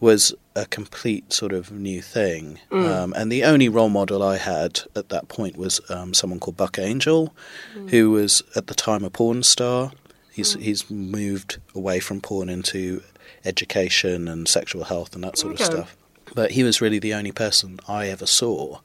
was 0.00 0.34
a 0.56 0.64
complete 0.66 1.32
sort 1.32 1.52
of 1.52 1.70
new 1.70 2.00
thing. 2.00 2.58
Um, 2.72 3.12
and 3.16 3.30
the 3.30 3.44
only 3.44 3.68
role 3.68 3.90
model 3.90 4.22
I 4.22 4.38
had 4.38 4.80
at 4.96 5.10
that 5.10 5.28
point 5.28 5.56
was 5.56 5.80
um, 5.90 6.14
someone 6.14 6.40
called 6.40 6.56
Buck 6.56 6.78
Angel, 6.78 7.34
who 7.88 8.10
was 8.10 8.42
at 8.56 8.66
the 8.66 8.74
time 8.74 9.04
a 9.04 9.10
porn 9.10 9.42
star. 9.42 9.92
He's 10.32 10.54
he's 10.54 10.90
moved 10.90 11.58
away 11.74 12.00
from 12.00 12.20
porn 12.20 12.48
into 12.48 13.02
education 13.44 14.28
and 14.28 14.48
sexual 14.48 14.84
health 14.84 15.14
and 15.14 15.24
that 15.24 15.36
sort 15.38 15.54
Okay. 15.54 15.64
of 15.64 15.66
stuff. 15.70 15.96
But 16.34 16.52
he 16.52 16.62
was 16.62 16.80
really 16.80 16.98
the 17.00 17.12
only 17.14 17.32
person 17.32 17.78
I 17.88 18.06
ever 18.08 18.26
saw 18.26 18.78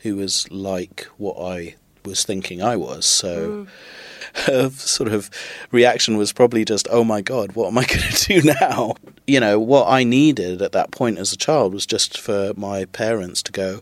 who 0.00 0.16
was 0.16 0.50
like 0.50 1.08
what 1.16 1.36
I 1.40 1.76
was 2.04 2.24
thinking 2.24 2.62
I 2.62 2.76
was. 2.76 3.06
So 3.06 3.66
her 4.34 4.70
sort 4.70 5.12
of 5.12 5.30
reaction 5.70 6.16
was 6.16 6.32
probably 6.32 6.64
just, 6.64 6.88
"Oh 6.90 7.04
my 7.04 7.20
god, 7.20 7.52
what 7.52 7.68
am 7.68 7.78
I 7.78 7.84
going 7.86 8.00
to 8.00 8.40
do 8.40 8.54
now?" 8.60 8.94
You 9.26 9.40
know, 9.40 9.58
what 9.60 9.88
I 9.88 10.04
needed 10.04 10.62
at 10.62 10.72
that 10.72 10.90
point 10.90 11.18
as 11.18 11.32
a 11.32 11.36
child 11.36 11.72
was 11.72 11.86
just 11.86 12.18
for 12.18 12.52
my 12.56 12.84
parents 12.86 13.42
to 13.44 13.52
go, 13.52 13.80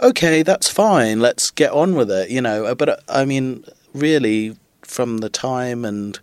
"Okay, 0.00 0.42
that's 0.42 0.68
fine. 0.68 1.20
Let's 1.20 1.50
get 1.50 1.72
on 1.72 1.94
with 1.94 2.10
it." 2.10 2.30
You 2.30 2.40
know, 2.40 2.74
but 2.74 2.88
uh, 2.88 2.96
I 3.08 3.24
mean, 3.24 3.64
really, 3.94 4.56
from 4.82 5.18
the 5.18 5.30
time 5.30 5.84
and 5.84 6.18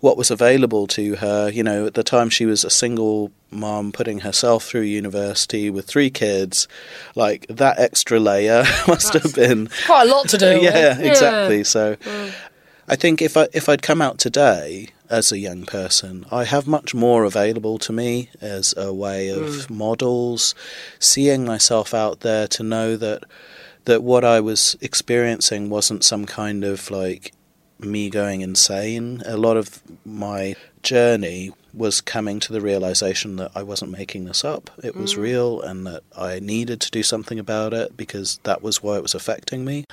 what 0.00 0.16
was 0.16 0.30
available 0.30 0.86
to 0.88 1.16
her. 1.16 1.50
You 1.50 1.62
know, 1.62 1.86
at 1.86 1.94
the 1.94 2.02
time 2.02 2.30
she 2.30 2.46
was 2.46 2.64
a 2.64 2.70
single 2.70 3.30
mom 3.50 3.92
putting 3.92 4.20
herself 4.20 4.64
through 4.64 4.82
university 4.82 5.70
with 5.70 5.86
three 5.86 6.10
kids. 6.10 6.68
Like 7.14 7.46
that 7.48 7.78
extra 7.78 8.18
layer 8.18 8.64
must 8.88 9.14
have 9.14 9.34
been 9.34 9.68
Quite 9.86 10.08
a 10.08 10.10
lot 10.10 10.28
to 10.30 10.38
do. 10.38 10.58
yeah, 10.62 10.98
exactly. 10.98 11.64
So 11.64 11.96
mm. 11.96 12.34
I 12.88 12.96
think 12.96 13.22
if 13.22 13.36
I 13.36 13.48
if 13.52 13.68
I'd 13.68 13.82
come 13.82 14.02
out 14.02 14.18
today 14.18 14.88
as 15.08 15.32
a 15.32 15.38
young 15.38 15.66
person, 15.66 16.24
I 16.30 16.44
have 16.44 16.66
much 16.66 16.94
more 16.94 17.24
available 17.24 17.78
to 17.78 17.92
me 17.92 18.30
as 18.40 18.74
a 18.76 18.92
way 18.92 19.28
of 19.28 19.42
mm. 19.42 19.70
models, 19.70 20.54
seeing 20.98 21.44
myself 21.44 21.92
out 21.94 22.20
there 22.20 22.46
to 22.48 22.62
know 22.62 22.96
that 22.96 23.24
that 23.84 24.02
what 24.02 24.24
I 24.24 24.40
was 24.40 24.76
experiencing 24.80 25.70
wasn't 25.70 26.04
some 26.04 26.26
kind 26.26 26.64
of 26.64 26.90
like 26.90 27.32
me 27.84 28.10
going 28.10 28.40
insane. 28.40 29.22
A 29.26 29.36
lot 29.36 29.56
of 29.56 29.82
my 30.04 30.54
journey 30.82 31.52
was 31.72 32.00
coming 32.00 32.40
to 32.40 32.52
the 32.52 32.60
realization 32.60 33.36
that 33.36 33.52
I 33.54 33.62
wasn't 33.62 33.92
making 33.92 34.24
this 34.24 34.44
up. 34.44 34.70
It 34.82 34.96
was 34.96 35.14
mm. 35.14 35.18
real 35.18 35.60
and 35.62 35.86
that 35.86 36.02
I 36.16 36.40
needed 36.40 36.80
to 36.80 36.90
do 36.90 37.02
something 37.02 37.38
about 37.38 37.72
it 37.72 37.96
because 37.96 38.40
that 38.42 38.62
was 38.62 38.82
why 38.82 38.96
it 38.96 39.02
was 39.02 39.14
affecting 39.14 39.64
me. 39.64 39.84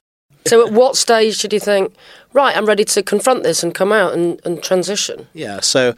So, 0.48 0.66
at 0.66 0.72
what 0.72 0.96
stage 0.96 1.40
did 1.40 1.52
you 1.52 1.60
think, 1.60 1.94
right, 2.32 2.56
I'm 2.56 2.66
ready 2.66 2.86
to 2.86 3.04
confront 3.04 3.44
this 3.44 3.64
and 3.64 3.76
come 3.76 3.92
out 3.92 4.14
and, 4.14 4.40
and 4.46 4.64
transition? 4.64 5.28
Yeah, 5.34 5.60
so 5.60 5.94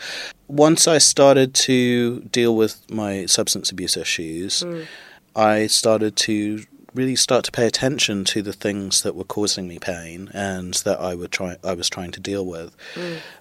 once 0.47 0.87
I 0.87 0.97
started 0.97 1.53
to 1.55 2.21
deal 2.21 2.55
with 2.55 2.89
my 2.89 3.27
substance 3.27 3.71
abuse 3.71 3.95
issues, 3.95 4.63
mm. 4.63 4.87
I 5.35 5.67
started 5.67 6.15
to 6.17 6.65
really 6.93 7.15
start 7.15 7.45
to 7.45 7.51
pay 7.51 7.65
attention 7.67 8.23
to 8.25 8.41
the 8.41 8.53
things 8.53 9.03
that 9.03 9.15
were 9.15 9.23
causing 9.23 9.67
me 9.67 9.79
pain 9.79 10.29
and 10.33 10.73
that 10.85 10.99
I 10.99 11.15
would 11.15 11.31
try 11.31 11.57
I 11.63 11.73
was 11.73 11.89
trying 11.89 12.11
to 12.11 12.19
deal 12.19 12.45
with 12.45 12.75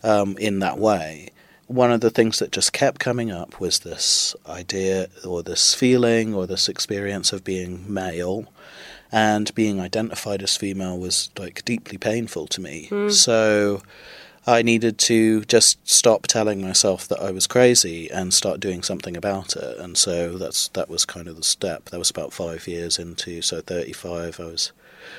um, 0.02 0.36
in 0.38 0.58
that 0.60 0.78
way. 0.78 1.30
One 1.66 1.92
of 1.92 2.00
the 2.00 2.10
things 2.10 2.38
that 2.38 2.50
just 2.50 2.72
kept 2.72 2.98
coming 2.98 3.30
up 3.30 3.60
was 3.60 3.80
this 3.80 4.34
idea 4.48 5.08
or 5.26 5.42
this 5.42 5.74
feeling 5.74 6.34
or 6.34 6.46
this 6.46 6.68
experience 6.68 7.32
of 7.32 7.44
being 7.44 7.92
male 7.92 8.46
and 9.12 9.54
being 9.54 9.78
identified 9.80 10.42
as 10.42 10.56
female 10.56 10.98
was 10.98 11.30
like 11.38 11.64
deeply 11.64 11.98
painful 11.98 12.46
to 12.48 12.60
me. 12.60 12.88
So 13.10 13.82
I 14.48 14.62
needed 14.62 14.96
to 14.98 15.44
just 15.44 15.86
stop 15.86 16.26
telling 16.26 16.62
myself 16.62 17.06
that 17.08 17.20
I 17.20 17.30
was 17.32 17.46
crazy 17.46 18.10
and 18.10 18.32
start 18.32 18.60
doing 18.60 18.82
something 18.82 19.14
about 19.14 19.54
it. 19.54 19.76
And 19.78 19.98
so 19.98 20.38
that's 20.38 20.68
that 20.68 20.88
was 20.88 21.04
kind 21.04 21.28
of 21.28 21.36
the 21.36 21.42
step. 21.42 21.90
That 21.90 21.98
was 21.98 22.08
about 22.08 22.32
five 22.32 22.66
years 22.66 22.98
into. 22.98 23.42
So 23.42 23.60
thirty 23.60 23.92
five. 23.92 24.40
I 24.40 24.44
was 24.44 24.72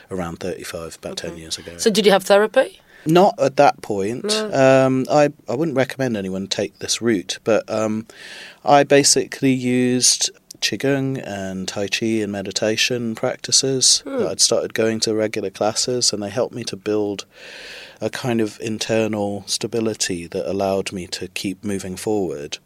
around 0.09 0.39
thirty 0.39 0.63
five 0.63 0.97
about 0.97 1.17
ten 1.17 1.37
years 1.37 1.59
ago. 1.59 1.77
So, 1.77 1.91
did 1.91 2.07
you 2.07 2.11
have 2.11 2.23
therapy? 2.23 2.81
Not 3.05 3.39
at 3.39 3.55
that 3.57 3.81
point. 3.83 4.33
Um, 4.33 5.05
I 5.11 5.29
I 5.47 5.53
wouldn't 5.53 5.77
recommend 5.77 6.17
anyone 6.17 6.47
take 6.47 6.79
this 6.79 6.99
route, 6.99 7.37
but 7.43 7.69
um, 7.69 8.07
I 8.65 8.83
basically 8.83 9.53
used 9.53 10.31
qigong 10.61 11.21
and 11.25 11.67
tai 11.67 11.87
chi 11.87 12.05
and 12.05 12.31
meditation 12.31 13.15
practices. 13.15 13.99
Hmm. 13.99 14.27
I'd 14.27 14.41
started 14.41 14.73
going 14.73 14.99
to 15.01 15.13
regular 15.13 15.49
classes, 15.49 16.13
and 16.13 16.21
they 16.21 16.29
helped 16.29 16.55
me 16.55 16.63
to 16.65 16.75
build 16.75 17.25
a 18.01 18.09
kind 18.09 18.41
of 18.41 18.59
internal 18.61 19.43
stability 19.47 20.27
that 20.27 20.49
allowed 20.49 20.91
me 20.91 21.07
to 21.07 21.27
keep 21.29 21.63
moving 21.63 21.95
forward. 21.95 22.57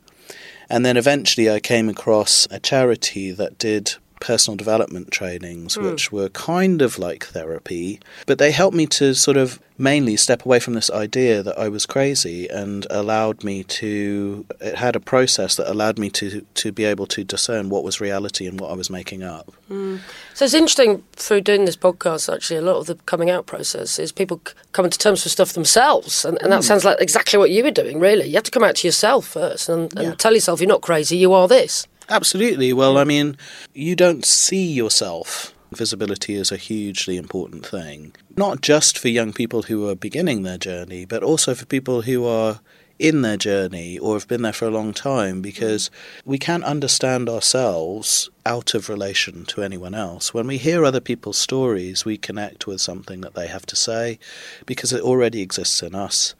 And 0.70 0.86
then 0.86 0.98
eventually, 0.98 1.50
I 1.50 1.60
came 1.60 1.90
across 1.90 2.48
a 2.50 2.60
charity 2.60 3.32
that 3.32 3.58
did 3.58 3.96
personal 4.24 4.56
development 4.56 5.12
trainings, 5.12 5.76
hmm. 5.76 5.84
which 5.84 6.12
were 6.12 6.30
kind 6.30 6.82
of 6.82 6.98
like 6.98 7.26
therapy, 7.26 8.00
but 8.26 8.38
they 8.38 8.52
helped 8.52 8.76
me 8.76 8.86
to 8.88 9.14
sort 9.14 9.36
of 9.36 9.60
mainly 9.78 10.16
step 10.16 10.46
away 10.46 10.60
from 10.60 10.76
this 10.76 10.90
idea 10.92 11.44
that 11.44 11.58
I 11.60 11.68
was 11.68 11.86
crazy 11.86 12.48
and 12.48 12.88
allowed 12.90 13.44
me 13.44 13.64
to. 13.82 14.46
It 14.62 14.76
had 14.76 14.96
a 14.96 15.00
process 15.02 15.56
that 15.58 15.70
allowed 15.70 16.00
me 16.00 16.10
to 16.12 16.46
to 16.62 16.72
be 16.72 16.86
able 16.86 17.06
to 17.08 17.24
discern 17.24 17.70
what 17.70 17.84
was 17.84 18.00
reality 18.00 18.48
and 18.48 18.60
what 18.62 18.72
I 18.72 18.76
was 18.76 18.90
making 18.90 19.24
up. 19.24 19.52
Hmm. 19.68 19.98
So 20.34 20.46
it's 20.46 20.54
interesting 20.54 21.04
through 21.14 21.42
doing 21.42 21.66
this 21.66 21.76
podcast. 21.76 22.34
Actually, 22.34 22.60
a 22.60 22.68
lot 22.70 22.78
of 22.78 22.86
the 22.86 22.96
coming 23.06 23.30
out 23.30 23.46
process 23.46 24.00
is 24.00 24.14
people 24.14 24.40
coming 24.72 24.92
to 24.92 24.98
terms 24.98 25.24
with 25.24 25.34
stuff 25.34 25.52
themselves, 25.52 26.24
and, 26.24 26.42
and 26.42 26.50
that 26.52 26.64
hmm. 26.64 26.70
sounds 26.70 26.86
like 26.86 27.02
exactly 27.02 27.38
what 27.38 27.52
you 27.52 27.62
were 27.64 27.72
doing. 27.72 28.00
Really, 28.00 28.28
you 28.28 28.36
have 28.36 28.44
to 28.44 28.52
come 28.52 28.64
out 28.64 28.76
to 28.78 28.88
yourself 28.88 29.28
first 29.28 29.68
and, 29.68 29.92
and 29.98 30.08
Yeah. 30.08 30.16
tell 30.16 30.34
yourself 30.34 30.62
you're 30.62 30.70
not 30.70 30.82
crazy. 30.82 31.18
You 31.18 31.34
are 31.34 31.50
this. 31.50 31.88
Absolutely. 32.10 32.74
Well, 32.74 32.98
I 32.98 33.04
mean, 33.04 33.38
you 33.74 33.96
don't 33.96 34.26
see 34.26 34.66
yourself. 34.66 35.54
Visibility 35.74 36.36
is 36.36 36.52
a 36.52 36.58
hugely 36.58 37.18
important 37.18 37.66
thing, 37.66 38.14
not 38.38 38.62
just 38.62 38.98
for 38.98 39.08
young 39.08 39.34
people 39.34 39.64
who 39.64 39.90
are 39.90 39.96
beginning 39.96 40.44
their 40.44 40.58
journey, 40.58 41.06
but 41.06 41.24
also 41.24 41.56
for 41.56 41.66
people 41.66 42.04
who 42.04 42.26
are 42.26 42.60
in 43.00 43.22
their 43.22 43.38
journey 43.38 43.98
or 43.98 44.16
have 44.16 44.28
been 44.28 44.44
there 44.44 44.54
for 44.54 44.66
a 44.66 44.72
long 44.72 44.94
time 44.94 45.42
because 45.42 45.90
we 46.26 46.38
can't 46.38 46.64
understand 46.64 47.28
ourselves 47.28 48.30
out 48.46 48.74
of 48.74 48.90
relation 48.90 49.46
to 49.46 49.64
anyone 49.64 49.94
else. 49.94 50.34
When 50.34 50.48
we 50.48 50.58
hear 50.58 50.86
other 50.86 51.00
people's 51.00 51.38
stories, 51.38 52.06
we 52.06 52.18
connect 52.18 52.68
with 52.68 52.82
something 52.82 53.22
that 53.22 53.34
they 53.34 53.48
have 53.48 53.66
to 53.68 53.76
say 53.76 54.20
because 54.66 54.94
it 54.94 55.02
already 55.02 55.42
exists 55.42 55.82
in 55.82 55.96
us. 55.96 56.36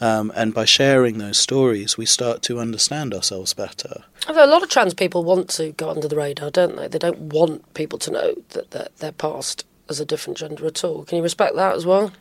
Um, 0.00 0.32
and 0.34 0.54
by 0.54 0.64
sharing 0.64 1.18
those 1.18 1.38
stories, 1.38 1.98
we 1.98 2.06
start 2.06 2.42
to 2.42 2.58
understand 2.58 3.12
ourselves 3.12 3.52
better. 3.54 4.04
Although 4.26 4.44
a 4.44 4.46
lot 4.46 4.62
of 4.62 4.68
trans 4.68 4.94
people 4.94 5.24
want 5.24 5.50
to 5.50 5.72
go 5.72 5.90
under 5.90 6.08
the 6.08 6.16
radar, 6.16 6.50
don't 6.50 6.76
they? 6.76 6.88
They 6.88 6.98
don't 6.98 7.32
want 7.32 7.74
people 7.74 7.98
to 8.00 8.10
know 8.10 8.34
that 8.50 8.70
they're, 8.70 8.88
they're 8.98 9.12
past 9.12 9.66
as 9.88 10.00
a 10.00 10.04
different 10.04 10.38
gender 10.38 10.66
at 10.66 10.84
all. 10.84 11.04
Can 11.04 11.16
you 11.16 11.22
respect 11.22 11.56
that 11.56 11.74
as 11.74 11.84
well? 11.84 12.12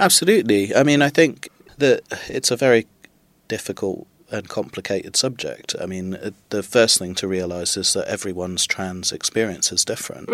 Absolutely. 0.00 0.74
I 0.74 0.82
mean, 0.82 1.02
I 1.02 1.08
think 1.08 1.48
that 1.78 2.02
it's 2.28 2.50
a 2.50 2.56
very 2.56 2.86
difficult 3.48 4.06
and 4.30 4.48
complicated 4.48 5.16
subject. 5.16 5.74
I 5.80 5.86
mean, 5.86 6.14
uh, 6.14 6.30
the 6.50 6.62
first 6.62 6.98
thing 6.98 7.14
to 7.16 7.28
realise 7.28 7.76
is 7.76 7.92
that 7.92 8.08
everyone's 8.08 8.66
trans 8.66 9.12
experience 9.12 9.70
is 9.70 9.84
different. 9.84 10.28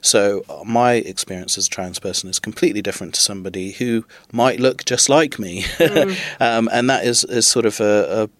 So, 0.00 0.44
uh, 0.48 0.64
my 0.64 0.94
experience 0.94 1.56
as 1.56 1.66
a 1.66 1.70
trans 1.70 1.98
person 1.98 2.28
is 2.28 2.38
completely 2.38 2.82
different 2.82 3.14
to 3.14 3.20
somebody 3.20 3.72
who 3.72 4.04
might 4.32 4.58
look 4.58 4.84
just 4.84 5.08
like 5.08 5.38
me. 5.38 5.64
um, 6.40 6.68
and 6.72 6.90
that 6.90 7.04
is, 7.04 7.24
is 7.24 7.46
sort 7.46 7.66
of 7.66 7.80
a, 7.80 8.24
a 8.24 8.39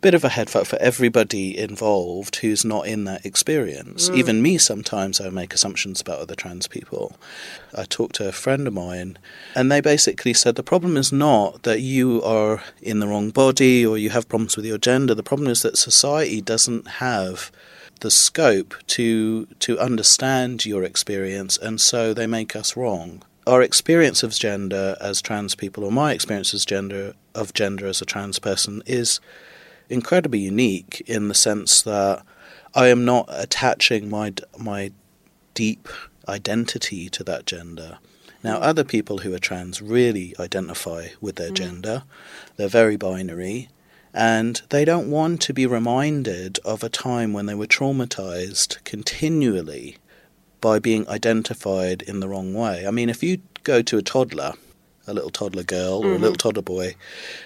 bit 0.00 0.14
of 0.14 0.24
a 0.24 0.28
head 0.28 0.48
fuck 0.48 0.66
for 0.66 0.76
everybody 0.76 1.58
involved 1.58 2.36
who's 2.36 2.64
not 2.64 2.86
in 2.86 3.04
that 3.04 3.26
experience. 3.26 4.08
Mm. 4.08 4.16
Even 4.16 4.42
me, 4.42 4.58
sometimes 4.58 5.20
I 5.20 5.28
make 5.30 5.52
assumptions 5.52 6.00
about 6.00 6.20
other 6.20 6.34
trans 6.34 6.68
people. 6.68 7.16
I 7.76 7.84
talked 7.84 8.14
to 8.16 8.28
a 8.28 8.32
friend 8.32 8.66
of 8.66 8.74
mine, 8.74 9.18
and 9.54 9.70
they 9.70 9.80
basically 9.80 10.34
said 10.34 10.54
the 10.54 10.62
problem 10.62 10.96
is 10.96 11.12
not 11.12 11.64
that 11.64 11.80
you 11.80 12.22
are 12.22 12.62
in 12.80 13.00
the 13.00 13.08
wrong 13.08 13.30
body 13.30 13.84
or 13.84 13.98
you 13.98 14.10
have 14.10 14.28
problems 14.28 14.56
with 14.56 14.66
your 14.66 14.78
gender. 14.78 15.14
The 15.14 15.22
problem 15.22 15.48
is 15.48 15.62
that 15.62 15.78
society 15.78 16.40
doesn't 16.40 16.86
have 16.86 17.50
the 18.00 18.10
scope 18.10 18.74
to 18.86 19.46
to 19.58 19.78
understand 19.78 20.64
your 20.64 20.84
experience, 20.84 21.58
and 21.58 21.80
so 21.80 22.14
they 22.14 22.26
make 22.26 22.54
us 22.54 22.76
wrong. 22.76 23.22
Our 23.46 23.62
experience 23.62 24.22
of 24.22 24.32
gender 24.32 24.96
as 25.00 25.22
trans 25.22 25.54
people, 25.54 25.84
or 25.84 25.90
my 25.90 26.12
experience 26.12 26.54
as 26.54 26.64
gender 26.64 27.14
of 27.34 27.54
gender 27.54 27.86
as 27.86 28.02
a 28.02 28.04
trans 28.04 28.38
person, 28.38 28.82
is 28.86 29.20
incredibly 29.88 30.38
unique 30.38 31.02
in 31.06 31.28
the 31.28 31.34
sense 31.34 31.82
that 31.82 32.22
I 32.74 32.88
am 32.88 33.04
not 33.04 33.26
attaching 33.28 34.08
my 34.08 34.32
my 34.58 34.92
deep 35.54 35.88
identity 36.28 37.08
to 37.10 37.24
that 37.24 37.46
gender. 37.46 37.98
Now, 38.44 38.58
hmm. 38.58 38.62
other 38.62 38.84
people 38.84 39.18
who 39.18 39.34
are 39.34 39.38
trans 39.38 39.82
really 39.82 40.34
identify 40.38 41.08
with 41.20 41.36
their 41.36 41.48
hmm. 41.48 41.54
gender. 41.54 42.02
They're 42.56 42.68
very 42.68 42.96
binary, 42.96 43.68
and 44.12 44.60
they 44.70 44.84
don't 44.84 45.10
want 45.10 45.40
to 45.42 45.54
be 45.54 45.66
reminded 45.66 46.58
of 46.64 46.82
a 46.82 46.88
time 46.88 47.32
when 47.32 47.46
they 47.46 47.54
were 47.54 47.66
traumatized 47.66 48.82
continually 48.84 49.96
by 50.60 50.78
being 50.78 51.08
identified 51.08 52.02
in 52.02 52.20
the 52.20 52.28
wrong 52.28 52.52
way. 52.52 52.86
I 52.86 52.90
mean, 52.90 53.08
if 53.08 53.22
you 53.22 53.38
go 53.62 53.82
to 53.82 53.98
a 53.98 54.02
toddler 54.02 54.54
a 55.08 55.14
little 55.14 55.30
toddler 55.30 55.62
girl 55.62 56.00
or 56.04 56.06
a 56.06 56.14
mm-hmm. 56.14 56.22
little 56.22 56.36
toddler 56.36 56.62
boy, 56.62 56.94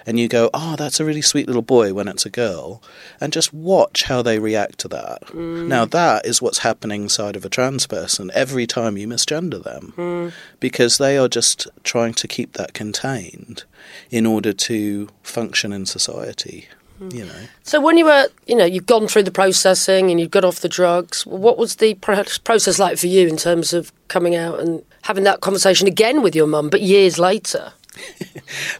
and 0.05 0.18
you 0.18 0.29
go, 0.29 0.51
"Oh, 0.53 0.77
that's 0.77 1.01
a 1.01 1.05
really 1.05 1.22
sweet 1.22 1.46
little 1.46 1.62
boy" 1.62 1.94
when 1.94 2.09
it's 2.09 2.27
a 2.27 2.31
girl, 2.31 2.83
and 3.20 3.33
just 3.33 3.53
watch 3.53 4.05
how 4.05 4.20
they 4.22 4.38
react 4.38 4.79
to 4.81 4.88
that. 4.88 5.22
Mm. 5.29 5.68
Now 5.68 5.85
that 5.87 6.27
is 6.27 6.42
what's 6.42 6.59
happening 6.59 7.03
inside 7.05 7.37
of 7.37 7.44
a 7.44 7.48
trans 7.48 7.87
person 7.87 8.31
every 8.35 8.66
time 8.66 8.98
you 8.98 9.09
misgender 9.09 9.62
them, 9.62 9.94
mm. 9.96 10.33
because 10.61 10.98
they 10.98 11.16
are 11.16 11.29
just 11.29 11.68
trying 11.85 12.14
to 12.14 12.29
keep 12.29 12.55
that 12.55 12.75
contained 12.75 13.64
in 14.11 14.27
order 14.27 14.53
to 14.53 15.09
function 15.22 15.72
in 15.72 15.87
society. 15.87 16.68
You 17.11 17.27
know. 17.27 17.43
So 17.62 17.81
when 17.81 17.99
you 17.99 18.05
were, 18.05 18.29
you 18.47 18.55
know, 18.57 18.65
you've 18.65 18.87
gone 18.87 19.09
through 19.09 19.25
the 19.25 19.31
processing 19.31 20.11
and 20.11 20.21
you've 20.21 20.31
got 20.31 20.45
off 20.45 20.61
the 20.61 20.69
drugs. 20.69 21.27
What 21.27 21.59
was 21.59 21.77
the 21.77 21.95
pro- 21.95 22.25
process 22.45 22.79
like 22.79 22.99
for 22.99 23.07
you 23.07 23.29
in 23.29 23.37
terms 23.37 23.73
of 23.73 23.93
coming 24.09 24.35
out 24.35 24.61
and 24.61 24.83
having 25.03 25.25
that 25.25 25.41
conversation 25.41 25.88
again 25.88 26.23
with 26.23 26.35
your 26.37 26.47
mum, 26.47 26.71
but 26.71 26.83
years 26.83 27.19
later? 27.19 27.73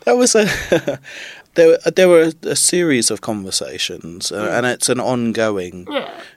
That 0.05 0.17
was 0.17 0.35
a 0.35 0.47
there. 1.55 1.79
There 1.79 2.09
were 2.09 2.33
a, 2.43 2.49
a 2.49 2.57
series 2.57 3.11
of 3.11 3.21
conversations, 3.21 4.33
uh, 4.33 4.51
and 4.53 4.67
it's 4.67 4.89
an 4.89 5.01
ongoing 5.01 5.87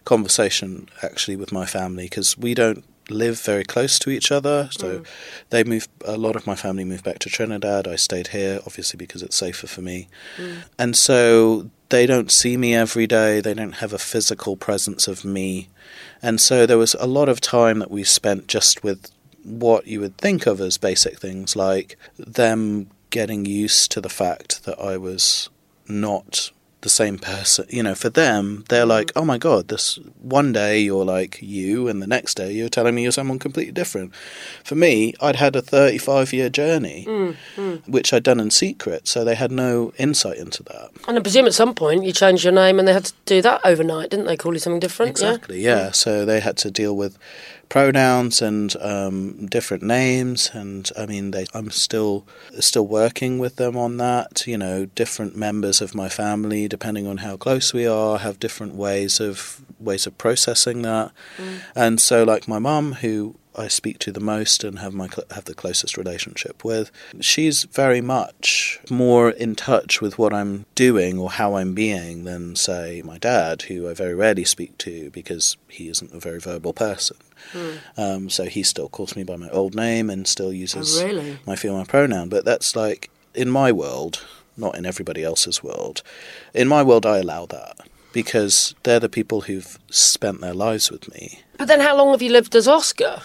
conversation 0.05 0.87
actually 1.01 1.35
with 1.35 1.51
my 1.51 1.65
family 1.65 2.05
because 2.05 2.37
we 2.37 2.53
don't 2.53 2.83
live 3.09 3.39
very 3.41 3.63
close 3.63 3.99
to 3.99 4.09
each 4.09 4.31
other. 4.31 4.69
So 4.71 4.99
mm. 4.99 5.07
they 5.49 5.63
moved. 5.63 5.89
A 6.05 6.17
lot 6.17 6.35
of 6.35 6.47
my 6.47 6.55
family 6.55 6.83
moved 6.83 7.03
back 7.03 7.19
to 7.19 7.29
Trinidad. 7.29 7.87
I 7.87 7.95
stayed 7.95 8.27
here, 8.27 8.59
obviously 8.65 8.97
because 8.97 9.21
it's 9.21 9.35
safer 9.35 9.67
for 9.67 9.81
me, 9.81 10.07
mm. 10.37 10.63
and 10.77 10.95
so 10.95 11.69
they 11.89 12.05
don't 12.05 12.31
see 12.31 12.57
me 12.57 12.73
every 12.73 13.07
day. 13.07 13.41
They 13.41 13.53
don't 13.53 13.73
have 13.73 13.93
a 13.93 13.99
physical 13.99 14.55
presence 14.57 15.07
of 15.07 15.23
me, 15.25 15.69
and 16.21 16.39
so 16.39 16.65
there 16.65 16.77
was 16.77 16.95
a 16.95 17.07
lot 17.07 17.29
of 17.29 17.41
time 17.41 17.79
that 17.79 17.91
we 17.91 18.03
spent 18.03 18.47
just 18.47 18.83
with 18.83 19.11
what 19.43 19.85
you 19.85 19.99
would 19.99 20.17
think 20.17 20.47
of 20.47 20.59
as 20.59 20.77
basic 20.77 21.19
things 21.19 21.55
like 21.55 21.97
them 22.17 22.89
getting 23.11 23.45
used 23.45 23.91
to 23.91 24.01
the 24.01 24.09
fact 24.09 24.63
that 24.65 24.79
I 24.79 24.97
was 24.97 25.49
not 25.87 26.49
the 26.85 26.89
same 26.89 27.17
person. 27.17 27.65
You 27.69 27.83
know, 27.83 27.95
for 27.95 28.09
them, 28.09 28.63
they're 28.69 28.85
like, 28.85 29.07
mm-hmm. 29.07 29.19
oh 29.19 29.25
my 29.25 29.37
God, 29.37 29.67
this 29.67 29.97
one 30.21 30.53
day 30.53 30.79
you're 30.79 31.03
like 31.03 31.39
you, 31.41 31.87
and 31.87 32.01
the 32.01 32.07
next 32.07 32.35
day 32.35 32.53
you're 32.53 32.69
telling 32.69 32.93
me 32.93 33.03
you're 33.03 33.11
someone 33.11 33.39
completely 33.39 33.73
different. 33.73 34.13
For 34.63 34.75
me, 34.75 35.13
I'd 35.19 35.35
had 35.35 35.55
a 35.55 35.61
35 35.61 36.31
year 36.31 36.49
journey, 36.49 37.05
mm, 37.07 37.35
mm. 37.55 37.89
which 37.89 38.13
I'd 38.13 38.23
done 38.23 38.39
in 38.39 38.51
secret, 38.51 39.07
so 39.07 39.25
they 39.25 39.35
had 39.35 39.51
no 39.51 39.93
insight 39.97 40.37
into 40.37 40.61
that. 40.63 40.91
And 41.07 41.17
I 41.17 41.21
presume 41.21 41.47
at 41.47 41.55
some 41.55 41.73
point 41.73 42.05
you 42.05 42.13
changed 42.13 42.43
your 42.43 42.53
name 42.53 42.77
and 42.77 42.87
they 42.87 42.93
had 42.93 43.05
to 43.05 43.13
do 43.25 43.41
that 43.41 43.61
overnight, 43.65 44.11
didn't 44.11 44.27
they? 44.27 44.37
Call 44.37 44.53
you 44.53 44.59
something 44.59 44.79
different? 44.79 45.09
Exactly, 45.09 45.61
yeah. 45.61 45.91
So 45.91 46.23
they 46.23 46.39
had 46.39 46.55
to 46.57 46.69
deal 46.69 46.95
with 46.95 47.17
pronouns 47.69 48.41
and 48.41 48.75
um, 48.81 49.45
different 49.47 49.83
names, 49.83 50.49
and 50.53 50.89
I 50.97 51.05
mean, 51.05 51.31
they, 51.31 51.45
I'm 51.53 51.71
still 51.71 52.25
still 52.59 52.87
working 52.87 53.39
with 53.39 53.57
them 53.57 53.75
on 53.77 53.97
that. 53.97 54.45
You 54.47 54.57
know, 54.57 54.85
different 54.85 55.35
members 55.35 55.81
of 55.81 55.95
my 55.95 56.09
family, 56.09 56.67
depending 56.67 57.07
on 57.07 57.17
how 57.17 57.37
close 57.37 57.73
we 57.73 57.85
are, 57.87 58.19
have 58.19 58.39
different 58.39 58.75
ways 58.75 59.19
of 59.19 59.61
ways 59.79 60.07
of 60.07 60.17
processing 60.17 60.81
that. 60.83 61.11
And 61.75 61.99
so, 61.99 62.23
like 62.23 62.47
my 62.47 62.59
mum, 62.59 62.93
who 62.93 63.35
I 63.57 63.67
speak 63.67 63.99
to 63.99 64.11
the 64.11 64.19
most 64.19 64.63
and 64.63 64.79
have 64.79 64.93
my 64.93 65.07
cl- 65.07 65.27
have 65.31 65.45
the 65.45 65.53
closest 65.53 65.97
relationship 65.97 66.63
with. 66.63 66.91
She's 67.21 67.63
very 67.63 68.01
much 68.01 68.79
more 68.89 69.29
in 69.29 69.55
touch 69.55 70.01
with 70.01 70.17
what 70.17 70.33
I'm 70.33 70.65
doing 70.75 71.17
or 71.17 71.31
how 71.31 71.55
I'm 71.55 71.73
being 71.73 72.25
than 72.25 72.55
say 72.55 73.01
my 73.03 73.17
dad, 73.17 73.63
who 73.63 73.89
I 73.89 73.93
very 73.93 74.13
rarely 74.13 74.45
speak 74.45 74.77
to 74.79 75.09
because 75.11 75.57
he 75.69 75.87
isn't 75.89 76.13
a 76.13 76.19
very 76.19 76.39
verbal 76.39 76.73
person. 76.73 77.17
Um, 77.97 78.29
so 78.29 78.45
he 78.45 78.63
still 78.63 78.89
calls 78.89 79.15
me 79.15 79.23
by 79.23 79.35
my 79.35 79.49
old 79.49 79.75
name 79.75 80.09
and 80.09 80.27
still 80.27 80.51
uses 80.53 81.01
Oh, 81.01 81.05
really? 81.05 81.37
my 81.45 81.55
female 81.55 81.85
pronoun. 81.85 82.29
But 82.29 82.45
that's 82.45 82.75
like 82.75 83.09
in 83.33 83.49
my 83.49 83.71
world, 83.71 84.25
not 84.57 84.75
in 84.77 84.85
everybody 84.85 85.23
else's 85.23 85.63
world. 85.63 86.01
In 86.53 86.67
my 86.67 86.83
world, 86.83 87.05
I 87.05 87.17
allow 87.19 87.45
that 87.47 87.77
because 88.13 88.75
they're 88.83 88.99
the 88.99 89.09
people 89.09 89.41
who've 89.41 89.77
spent 89.89 90.41
their 90.41 90.53
lives 90.53 90.89
with 90.91 91.11
me. 91.13 91.41
But 91.57 91.67
then 91.67 91.79
how 91.81 91.97
long 91.97 92.11
have 92.11 92.21
you 92.21 92.31
lived 92.31 92.55
as 92.55 92.67
Oskar? 92.67 93.21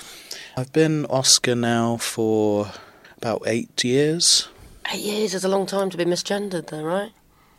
I've 0.56 0.72
been 0.72 1.06
Oskar 1.06 1.54
now 1.54 1.96
for 1.96 2.72
about 3.18 3.42
eight 3.46 3.85
years. 3.85 4.48
Eight 4.92 5.00
years 5.02 5.35
is 5.35 5.44
a 5.44 5.48
long 5.48 5.66
time 5.66 5.90
to 5.90 5.96
be 5.96 6.04
misgendered, 6.04 6.66
though, 6.68 6.83
right? 6.83 7.12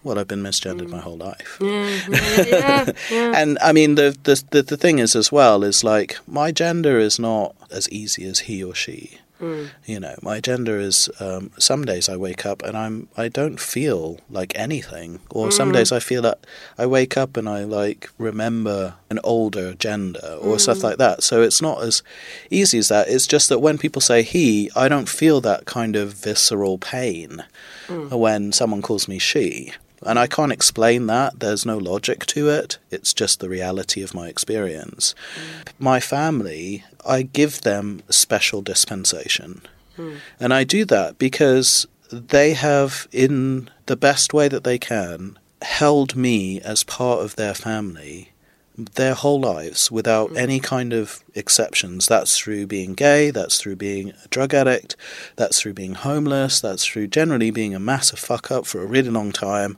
Well, 0.03 0.17
I've 0.17 0.27
been 0.27 0.41
misgendered 0.41 0.89
my 0.89 0.97
mm. 0.97 1.01
whole 1.01 1.17
life. 1.17 1.57
yeah, 1.61 2.91
yeah. 3.11 3.33
And 3.35 3.59
I 3.61 3.71
mean, 3.71 3.95
the, 3.95 4.17
the 4.23 4.43
the 4.49 4.63
the 4.63 4.77
thing 4.77 4.99
is 4.99 5.15
as 5.15 5.31
well 5.31 5.63
is 5.63 5.83
like 5.83 6.17
my 6.27 6.51
gender 6.51 6.97
is 6.97 7.19
not 7.19 7.55
as 7.69 7.87
easy 7.89 8.25
as 8.25 8.39
he 8.39 8.63
or 8.63 8.73
she. 8.73 9.19
Mm. 9.39 9.69
You 9.85 9.99
know, 9.99 10.15
my 10.21 10.39
gender 10.39 10.79
is. 10.79 11.09
Um, 11.19 11.51
some 11.57 11.85
days 11.85 12.09
I 12.09 12.15
wake 12.15 12.45
up 12.45 12.63
and 12.63 12.75
I'm 12.75 13.09
I 13.15 13.27
don't 13.27 13.59
feel 13.59 14.19
like 14.29 14.53
anything, 14.55 15.19
or 15.29 15.51
some 15.51 15.69
mm. 15.69 15.73
days 15.73 15.91
I 15.91 15.99
feel 15.99 16.23
that 16.23 16.39
I 16.79 16.87
wake 16.87 17.15
up 17.15 17.37
and 17.37 17.47
I 17.47 17.63
like 17.63 18.09
remember 18.17 18.95
an 19.09 19.19
older 19.23 19.75
gender 19.75 20.37
or 20.39 20.57
stuff 20.57 20.83
like 20.83 20.97
that. 20.97 21.21
So 21.21 21.43
it's 21.43 21.61
not 21.61 21.83
as 21.83 22.01
easy 22.49 22.79
as 22.79 22.87
that. 22.87 23.07
It's 23.07 23.27
just 23.27 23.49
that 23.49 23.59
when 23.59 23.77
people 23.77 24.01
say 24.01 24.23
he, 24.23 24.71
I 24.75 24.87
don't 24.87 25.09
feel 25.09 25.41
that 25.41 25.65
kind 25.65 25.95
of 25.95 26.13
visceral 26.13 26.77
pain 26.79 27.43
when 27.89 28.51
someone 28.51 28.81
calls 28.81 29.07
me 29.07 29.19
she. 29.19 29.73
And 30.03 30.17
I 30.17 30.27
can't 30.27 30.51
explain 30.51 31.07
that. 31.07 31.39
There's 31.39 31.65
no 31.65 31.77
logic 31.77 32.25
to 32.27 32.49
it. 32.49 32.79
It's 32.89 33.13
just 33.13 33.39
the 33.39 33.49
reality 33.49 34.01
of 34.01 34.13
my 34.13 34.27
experience. 34.27 35.13
Mm. 35.35 35.71
My 35.79 35.99
family, 35.99 36.83
I 37.05 37.21
give 37.21 37.61
them 37.61 38.01
special 38.09 38.61
dispensation. 38.61 39.61
Hmm. 39.95 40.15
And 40.39 40.53
I 40.53 40.63
do 40.63 40.85
that 40.85 41.17
because 41.17 41.85
they 42.11 42.53
have, 42.53 43.07
in 43.11 43.69
the 43.85 43.95
best 43.95 44.33
way 44.33 44.47
that 44.47 44.63
they 44.63 44.77
can, 44.77 45.37
held 45.61 46.15
me 46.15 46.59
as 46.61 46.83
part 46.83 47.21
of 47.23 47.35
their 47.35 47.53
family 47.53 48.31
their 48.77 49.13
whole 49.13 49.39
lives 49.39 49.91
without 49.91 50.29
hmm. 50.29 50.37
any 50.37 50.59
kind 50.59 50.93
of 50.93 51.23
exceptions. 51.35 52.07
That's 52.07 52.37
through 52.37 52.67
being 52.67 52.93
gay, 52.93 53.31
that's 53.31 53.59
through 53.59 53.75
being 53.75 54.13
a 54.23 54.27
drug 54.29 54.53
addict, 54.53 54.95
that's 55.35 55.61
through 55.61 55.73
being 55.73 55.95
homeless, 55.95 56.61
that's 56.61 56.85
through 56.85 57.07
generally 57.07 57.51
being 57.51 57.75
a 57.75 57.79
massive 57.79 58.19
fuck 58.19 58.51
up 58.51 58.65
for 58.65 58.81
a 58.81 58.85
really 58.85 59.09
long 59.09 59.31
time. 59.31 59.77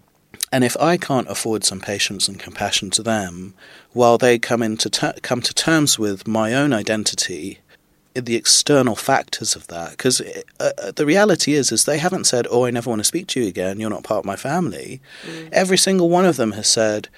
And 0.54 0.64
if 0.64 0.78
I 0.80 0.98
can't 0.98 1.28
afford 1.32 1.64
some 1.64 1.80
patience 1.80 2.28
and 2.28 2.40
compassion 2.40 2.92
to 2.92 3.02
them, 3.02 3.56
while 3.92 4.20
they 4.20 4.38
come 4.38 4.62
into 4.62 4.88
ter- 4.88 5.16
come 5.24 5.42
to 5.42 5.52
terms 5.52 5.98
with 5.98 6.28
my 6.28 6.54
own 6.54 6.74
identity, 6.74 7.58
the 8.14 8.36
external 8.36 8.96
factors 8.96 9.56
of 9.56 9.66
that, 9.70 9.90
because 9.98 10.22
uh, 10.22 10.44
uh, 10.60 10.92
the 10.92 11.08
reality 11.08 11.54
is, 11.54 11.72
is 11.72 11.86
they 11.86 11.98
haven't 11.98 12.26
said, 12.26 12.46
"Oh, 12.52 12.66
I 12.66 12.70
never 12.70 12.92
want 12.92 13.00
to 13.00 13.04
speak 13.04 13.26
to 13.30 13.42
you 13.42 13.48
again. 13.48 13.80
You're 13.80 13.90
not 13.90 14.04
part 14.04 14.20
of 14.20 14.26
my 14.26 14.36
family." 14.36 15.02
Every 15.52 15.78
single 15.78 16.12
one 16.12 16.26
of 16.26 16.38
them 16.38 16.52
has 16.52 16.70
said, 16.70 17.10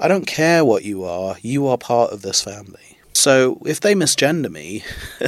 "I 0.00 0.08
don't 0.08 0.26
care 0.26 0.64
what 0.64 0.82
you 0.82 1.04
are. 1.04 1.36
You 1.42 1.66
are 1.66 1.76
part 1.76 2.10
of 2.14 2.22
this 2.22 2.42
family." 2.42 2.97
So 3.18 3.60
if 3.66 3.80
they 3.80 3.94
misgender 3.94 4.50
me, 4.50 4.84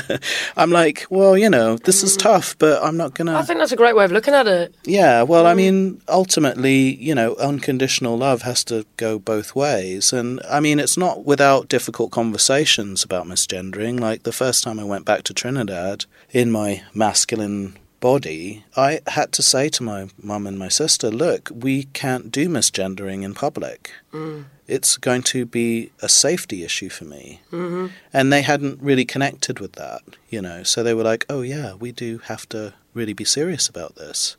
I'm 0.57 0.70
like, 0.70 1.07
well, 1.11 1.37
you 1.37 1.50
know, 1.50 1.76
this 1.76 2.03
is 2.03 2.16
mm. 2.16 2.20
tough, 2.20 2.57
but 2.59 2.83
I'm 2.83 2.96
not 2.96 3.14
gonna. 3.14 3.35
I 3.35 3.42
think 3.42 3.59
that's 3.59 3.72
a 3.72 3.76
great 3.76 3.96
way 3.96 4.05
of 4.05 4.12
looking 4.12 4.35
at 4.35 4.46
it. 4.46 4.74
Yeah, 4.85 5.22
well, 5.22 5.46
I 5.46 5.55
mm. 5.55 5.57
mean, 5.57 6.03
ultimately, 6.09 6.94
you 6.94 7.14
know, 7.14 7.35
unconditional 7.37 8.16
love 8.16 8.42
has 8.42 8.62
to 8.64 8.87
go 8.96 9.18
both 9.18 9.55
ways. 9.55 10.12
And 10.12 10.40
I 10.48 10.61
mean, 10.61 10.79
it's 10.79 10.96
not 10.96 11.24
without 11.24 11.68
difficult 11.68 12.12
conversations 12.12 13.03
about 13.03 13.26
misgendering. 13.26 13.98
Like 13.98 14.22
the 14.22 14.33
first 14.33 14.62
time 14.62 14.79
I 14.79 14.85
went 14.85 15.05
back 15.05 15.24
to 15.24 15.35
Trinidad 15.35 16.05
in 16.31 16.50
my 16.50 16.83
masculine 16.94 17.76
body, 18.00 18.64
I 18.76 19.00
had 19.07 19.33
to 19.33 19.42
say 19.42 19.68
to 19.68 19.83
my 19.83 20.09
mum 20.20 20.46
and 20.46 20.59
my 20.59 20.68
sister, 20.68 21.11
look, 21.11 21.50
we 21.55 21.85
can't 21.85 22.33
do 22.33 22.48
misgendering 22.48 23.22
in 23.22 23.35
public. 23.35 23.90
Mm. 24.12 24.46
It's 24.70 24.96
going 24.96 25.22
to 25.35 25.44
be 25.44 25.90
a 26.00 26.09
safety 26.09 26.64
issue 26.64 26.88
for 26.88 27.04
me. 27.04 27.40
Mm-hmm. 27.52 27.87
And 28.12 28.33
they 28.33 28.42
hadn't 28.42 28.80
really 28.80 29.04
connected 29.04 29.61
with 29.61 29.72
that, 29.72 30.02
you 30.28 30.40
know. 30.40 30.62
So 30.62 30.83
they 30.83 30.94
were 30.94 31.02
like, 31.02 31.26
oh, 31.28 31.42
yeah, 31.42 31.74
we 31.74 31.92
do 31.92 32.18
have 32.24 32.48
to 32.50 32.72
really 32.94 33.12
be 33.12 33.24
serious 33.24 33.68
about 33.68 33.96
this. 33.96 34.37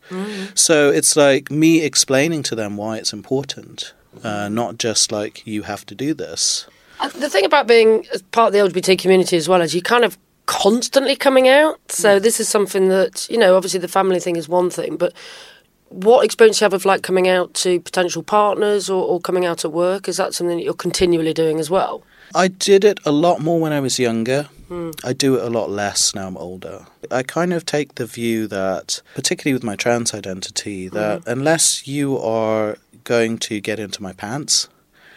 So 0.55 0.89
it's 0.89 1.15
like 1.15 1.49
me 1.51 1.81
explaining 1.83 2.43
to 2.43 2.55
them 2.55 2.77
why 2.77 2.97
it's 2.97 3.13
important, 3.13 3.93
uh, 4.23 4.49
not 4.49 4.77
just 4.77 5.11
like 5.11 5.45
you 5.45 5.63
have 5.63 5.85
to 5.85 5.95
do 5.95 6.13
this. 6.13 6.67
Uh, 6.99 7.09
The 7.09 7.29
thing 7.29 7.45
about 7.45 7.67
being 7.67 8.05
part 8.31 8.47
of 8.47 8.53
the 8.53 8.59
LGBT 8.59 8.99
community 8.99 9.37
as 9.37 9.47
well 9.47 9.61
is 9.61 9.73
you 9.73 9.81
kind 9.81 10.03
of 10.03 10.17
constantly 10.45 11.15
coming 11.15 11.47
out. 11.47 11.79
So 11.89 12.19
this 12.19 12.39
is 12.39 12.49
something 12.49 12.89
that 12.89 13.27
you 13.29 13.37
know. 13.37 13.55
Obviously, 13.55 13.79
the 13.79 13.87
family 13.87 14.19
thing 14.19 14.35
is 14.35 14.49
one 14.49 14.69
thing, 14.69 14.97
but 14.97 15.13
what 15.91 16.23
experience 16.23 16.59
do 16.59 16.63
you 16.63 16.65
have 16.65 16.73
of 16.73 16.85
like 16.85 17.03
coming 17.03 17.27
out 17.27 17.53
to 17.55 17.79
potential 17.81 18.23
partners 18.23 18.89
or, 18.89 19.03
or 19.03 19.19
coming 19.19 19.45
out 19.45 19.65
at 19.65 19.71
work? 19.71 20.07
Is 20.07 20.17
that 20.17 20.33
something 20.33 20.57
that 20.57 20.63
you're 20.63 20.73
continually 20.73 21.33
doing 21.33 21.59
as 21.59 21.69
well? 21.69 22.03
I 22.33 22.47
did 22.47 22.85
it 22.85 22.99
a 23.05 23.11
lot 23.11 23.41
more 23.41 23.59
when 23.59 23.73
I 23.73 23.81
was 23.81 23.99
younger. 23.99 24.43
Hmm. 24.69 24.91
I 25.03 25.11
do 25.11 25.35
it 25.35 25.43
a 25.43 25.49
lot 25.49 25.69
less 25.69 26.15
now 26.15 26.27
I'm 26.27 26.37
older. 26.37 26.85
I 27.11 27.23
kind 27.23 27.51
of 27.51 27.65
take 27.65 27.95
the 27.95 28.05
view 28.05 28.47
that, 28.47 29.01
particularly 29.15 29.53
with 29.53 29.63
my 29.63 29.75
trans 29.75 30.13
identity, 30.13 30.87
hmm. 30.87 30.95
that 30.95 31.23
unless 31.27 31.87
you 31.87 32.17
are 32.17 32.77
going 33.03 33.37
to 33.39 33.59
get 33.59 33.79
into 33.79 34.01
my 34.01 34.13
pants, 34.13 34.69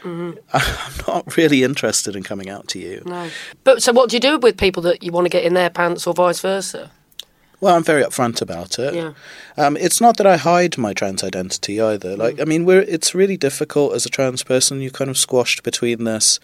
mm-hmm. 0.02 0.38
I'm 0.52 1.04
not 1.06 1.36
really 1.36 1.62
interested 1.62 2.16
in 2.16 2.24
coming 2.24 2.48
out 2.48 2.66
to 2.68 2.78
you. 2.78 3.02
No. 3.06 3.30
But 3.62 3.82
so, 3.82 3.92
what 3.92 4.10
do 4.10 4.16
you 4.16 4.20
do 4.20 4.38
with 4.38 4.56
people 4.56 4.82
that 4.84 5.02
you 5.02 5.12
want 5.12 5.26
to 5.26 5.30
get 5.30 5.44
in 5.44 5.54
their 5.54 5.70
pants 5.70 6.06
or 6.06 6.14
vice 6.14 6.40
versa? 6.40 6.90
Well, 7.64 7.76
I'm 7.76 7.82
very 7.82 8.04
upfront 8.04 8.42
about 8.42 8.78
it. 8.78 8.92
Yeah. 8.92 9.14
Um, 9.56 9.78
it's 9.78 9.98
not 9.98 10.18
that 10.18 10.26
I 10.26 10.36
hide 10.36 10.76
my 10.76 10.92
trans 10.92 11.24
identity 11.24 11.80
either. 11.80 12.14
Like, 12.14 12.38
I 12.38 12.44
mean, 12.44 12.66
we're 12.66 12.82
it's 12.82 13.14
really 13.14 13.38
difficult 13.38 13.94
as 13.94 14.04
a 14.04 14.10
trans 14.10 14.42
person. 14.42 14.82
You're 14.82 14.90
kind 14.90 15.08
of 15.08 15.16
squashed 15.16 15.62
between 15.62 16.04
this 16.04 16.40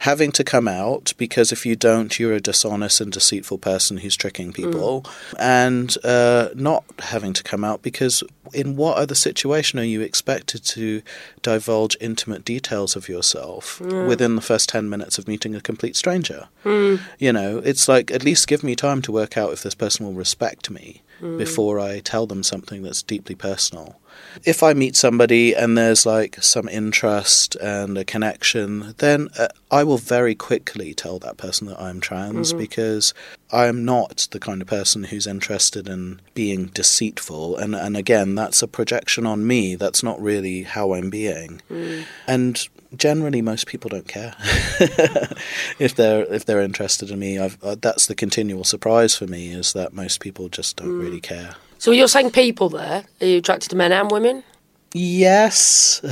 having 0.00 0.30
to 0.30 0.44
come 0.44 0.68
out 0.68 1.12
because 1.18 1.50
if 1.50 1.66
you 1.66 1.74
don't, 1.74 2.16
you're 2.20 2.34
a 2.34 2.40
dishonest 2.40 3.00
and 3.00 3.10
deceitful 3.10 3.58
person 3.58 3.96
who's 3.96 4.14
tricking 4.14 4.52
people, 4.52 5.04
and 5.40 5.96
uh, 6.04 6.50
not 6.54 6.84
having 7.00 7.32
to 7.32 7.42
come 7.42 7.64
out 7.64 7.82
because 7.82 8.22
in 8.52 8.76
what 8.76 8.96
other 8.96 9.14
situation 9.14 9.78
are 9.80 9.84
you 9.84 10.00
expected 10.00 10.62
to 10.64 11.02
divulge 11.42 11.96
intimate 12.00 12.44
details 12.44 12.94
of 12.94 13.08
yourself 13.08 13.80
within 13.80 14.34
the 14.36 14.42
first 14.42 14.68
10 14.68 14.88
minutes 14.88 15.18
of 15.18 15.26
meeting 15.26 15.54
a 15.54 15.60
complete 15.60 15.96
stranger? 15.96 16.48
You 17.18 17.32
know, 17.32 17.58
it's 17.58 17.88
like 17.88 18.10
at 18.12 18.22
least 18.24 18.46
give 18.46 18.62
me 18.62 18.76
time 18.76 19.02
to 19.02 19.12
work 19.12 19.36
out 19.36 19.52
if 19.52 19.62
this 19.62 19.74
person 19.74 20.06
will 20.06 20.12
respect 20.12 20.59
me 20.68 21.02
mm. 21.20 21.38
before 21.38 21.78
I 21.80 22.00
tell 22.00 22.26
them 22.26 22.42
something 22.42 22.82
that's 22.82 23.02
deeply 23.02 23.34
personal. 23.34 24.00
If 24.44 24.62
I 24.62 24.74
meet 24.74 24.96
somebody 24.96 25.54
and 25.54 25.78
there's 25.78 26.04
like 26.04 26.42
some 26.42 26.68
interest 26.68 27.56
and 27.56 27.96
a 27.96 28.04
connection, 28.04 28.94
then 28.98 29.28
uh, 29.38 29.48
I 29.70 29.84
will 29.84 29.98
very 29.98 30.34
quickly 30.34 30.94
tell 30.94 31.18
that 31.20 31.36
person 31.36 31.66
that 31.68 31.80
I'm 31.80 32.00
trans 32.00 32.50
mm-hmm. 32.50 32.58
because 32.58 33.14
I'm 33.52 33.84
not 33.84 34.28
the 34.30 34.40
kind 34.40 34.60
of 34.60 34.68
person 34.68 35.04
who's 35.04 35.26
interested 35.26 35.88
in 35.88 36.20
being 36.34 36.66
deceitful. 36.66 37.56
And, 37.56 37.74
and 37.74 37.96
again, 37.96 38.34
that's 38.34 38.62
a 38.62 38.68
projection 38.68 39.26
on 39.26 39.46
me. 39.46 39.74
That's 39.74 40.02
not 40.02 40.20
really 40.20 40.62
how 40.64 40.94
I'm 40.94 41.10
being. 41.10 41.62
Mm. 41.70 42.04
And 42.26 42.68
generally, 42.96 43.42
most 43.42 43.66
people 43.66 43.88
don't 43.88 44.08
care 44.08 44.34
if 45.78 45.94
they're 45.94 46.24
if 46.32 46.44
they're 46.44 46.60
interested 46.60 47.10
in 47.10 47.18
me. 47.18 47.38
I've, 47.38 47.62
uh, 47.62 47.76
that's 47.80 48.06
the 48.06 48.14
continual 48.14 48.64
surprise 48.64 49.14
for 49.14 49.26
me 49.26 49.50
is 49.50 49.72
that 49.72 49.92
most 49.92 50.20
people 50.20 50.48
just 50.48 50.76
don't 50.76 50.98
really 50.98 51.20
care. 51.20 51.54
So 51.78 51.92
you're 51.92 52.08
saying 52.08 52.32
people 52.32 52.68
there? 52.68 53.04
Are 53.20 53.26
you 53.26 53.38
attracted 53.38 53.70
to 53.70 53.76
men 53.76 53.92
and 53.92 54.10
women? 54.10 54.44
Yes. 54.92 56.00